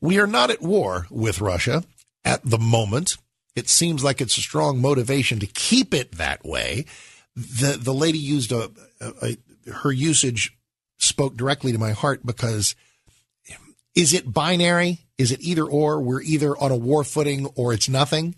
We 0.00 0.18
are 0.18 0.26
not 0.26 0.50
at 0.50 0.62
war 0.62 1.06
with 1.10 1.40
Russia 1.40 1.84
at 2.24 2.44
the 2.44 2.58
moment. 2.58 3.16
It 3.54 3.68
seems 3.68 4.02
like 4.02 4.20
it's 4.20 4.38
a 4.38 4.42
strong 4.42 4.80
motivation 4.80 5.38
to 5.40 5.46
keep 5.46 5.92
it 5.92 6.12
that 6.12 6.44
way. 6.44 6.86
The 7.36 7.78
the 7.80 7.94
lady 7.94 8.18
used 8.18 8.52
a, 8.52 8.70
a, 9.00 9.36
a 9.66 9.70
her 9.72 9.92
usage 9.92 10.56
spoke 10.98 11.36
directly 11.36 11.72
to 11.72 11.78
my 11.78 11.92
heart 11.92 12.24
because 12.24 12.74
is 13.94 14.12
it 14.12 14.32
binary? 14.32 15.00
Is 15.18 15.32
it 15.32 15.40
either 15.42 15.64
or? 15.64 16.00
We're 16.00 16.22
either 16.22 16.56
on 16.56 16.70
a 16.70 16.76
war 16.76 17.04
footing 17.04 17.46
or 17.54 17.72
it's 17.72 17.88
nothing. 17.88 18.34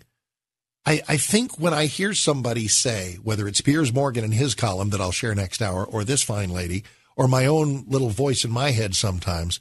I, 0.86 1.00
I 1.08 1.16
think 1.16 1.58
when 1.58 1.72
I 1.72 1.86
hear 1.86 2.12
somebody 2.12 2.68
say, 2.68 3.18
whether 3.22 3.48
it's 3.48 3.60
Piers 3.60 3.92
Morgan 3.92 4.24
in 4.24 4.32
his 4.32 4.54
column 4.54 4.90
that 4.90 5.00
I'll 5.00 5.12
share 5.12 5.34
next 5.34 5.62
hour, 5.62 5.84
or 5.84 6.04
this 6.04 6.22
fine 6.22 6.50
lady, 6.50 6.84
or 7.16 7.26
my 7.26 7.46
own 7.46 7.84
little 7.86 8.10
voice 8.10 8.44
in 8.44 8.50
my 8.50 8.72
head 8.72 8.94
sometimes, 8.94 9.60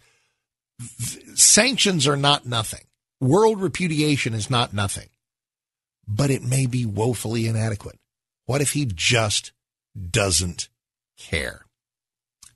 sanctions 1.36 2.07
are 2.07 2.17
not 2.17 2.45
nothing. 2.45 2.84
World 3.24 3.61
repudiation 3.61 4.34
is 4.34 4.49
not 4.49 4.74
nothing, 4.74 5.07
but 6.05 6.30
it 6.30 6.43
may 6.43 6.65
be 6.65 6.86
woefully 6.86 7.47
inadequate. 7.47 7.97
What 8.47 8.59
if 8.59 8.74
he 8.74 8.86
just 8.86 9.53
doesn't 10.11 10.67
care? 11.17 11.65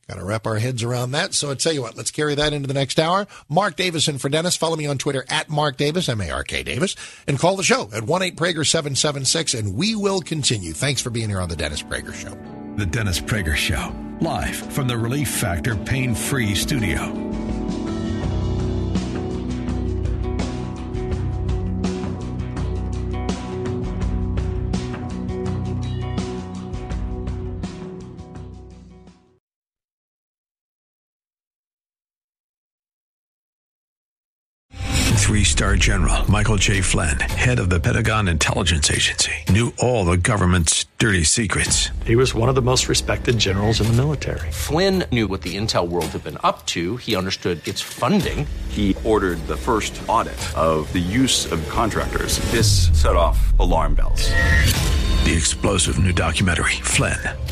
Got 0.09 0.15
to 0.15 0.25
wrap 0.25 0.45
our 0.45 0.57
heads 0.57 0.83
around 0.83 1.11
that. 1.11 1.33
So 1.33 1.51
I 1.51 1.55
tell 1.55 1.71
you 1.71 1.81
what, 1.81 1.95
let's 1.95 2.11
carry 2.11 2.35
that 2.35 2.51
into 2.51 2.67
the 2.67 2.73
next 2.73 2.99
hour. 2.99 3.27
Mark 3.47 3.77
Davis 3.77 4.09
in 4.09 4.17
for 4.17 4.27
Dennis. 4.27 4.57
Follow 4.57 4.75
me 4.75 4.85
on 4.87 4.97
Twitter 4.97 5.23
at 5.29 5.47
Mark 5.47 5.77
Davis, 5.77 6.09
M 6.09 6.19
A 6.19 6.31
R 6.31 6.43
K 6.43 6.63
Davis, 6.63 6.97
and 7.27 7.39
call 7.39 7.55
the 7.55 7.63
show 7.63 7.89
at 7.93 8.03
1 8.03 8.21
8 8.21 8.35
Prager 8.35 8.67
776, 8.67 9.53
and 9.53 9.73
we 9.73 9.95
will 9.95 10.19
continue. 10.19 10.73
Thanks 10.73 11.01
for 11.01 11.11
being 11.11 11.29
here 11.29 11.39
on 11.39 11.47
The 11.47 11.55
Dennis 11.55 11.81
Prager 11.81 12.13
Show. 12.13 12.37
The 12.75 12.85
Dennis 12.85 13.21
Prager 13.21 13.55
Show, 13.55 13.95
live 14.19 14.57
from 14.73 14.89
the 14.89 14.97
Relief 14.97 15.29
Factor 15.29 15.77
Pain 15.77 16.13
Free 16.13 16.55
Studio. 16.55 17.46
Three 35.27 35.43
star 35.43 35.75
general 35.75 36.23
Michael 36.31 36.55
J. 36.55 36.79
Flynn, 36.79 37.19
head 37.19 37.59
of 37.59 37.69
the 37.69 37.81
Pentagon 37.81 38.29
Intelligence 38.29 38.89
Agency, 38.89 39.33
knew 39.49 39.73
all 39.77 40.05
the 40.05 40.15
government's 40.15 40.85
dirty 40.99 41.25
secrets. 41.25 41.89
He 42.05 42.15
was 42.15 42.33
one 42.33 42.47
of 42.47 42.55
the 42.55 42.61
most 42.61 42.87
respected 42.87 43.37
generals 43.37 43.81
in 43.81 43.87
the 43.87 43.93
military. 44.01 44.49
Flynn 44.51 45.03
knew 45.11 45.27
what 45.27 45.41
the 45.41 45.57
intel 45.57 45.89
world 45.89 46.05
had 46.05 46.23
been 46.23 46.37
up 46.45 46.65
to, 46.67 46.95
he 46.95 47.17
understood 47.17 47.67
its 47.67 47.81
funding. 47.81 48.47
He 48.69 48.95
ordered 49.03 49.45
the 49.47 49.57
first 49.57 50.01
audit 50.07 50.39
of 50.57 50.89
the 50.93 50.99
use 50.99 51.51
of 51.51 51.59
contractors. 51.67 52.39
This 52.51 52.87
set 52.93 53.17
off 53.17 53.37
alarm 53.59 53.95
bells. 53.95 54.29
The 55.25 55.33
explosive 55.35 55.99
new 55.99 56.13
documentary, 56.13 56.79
Flynn, 56.81 57.19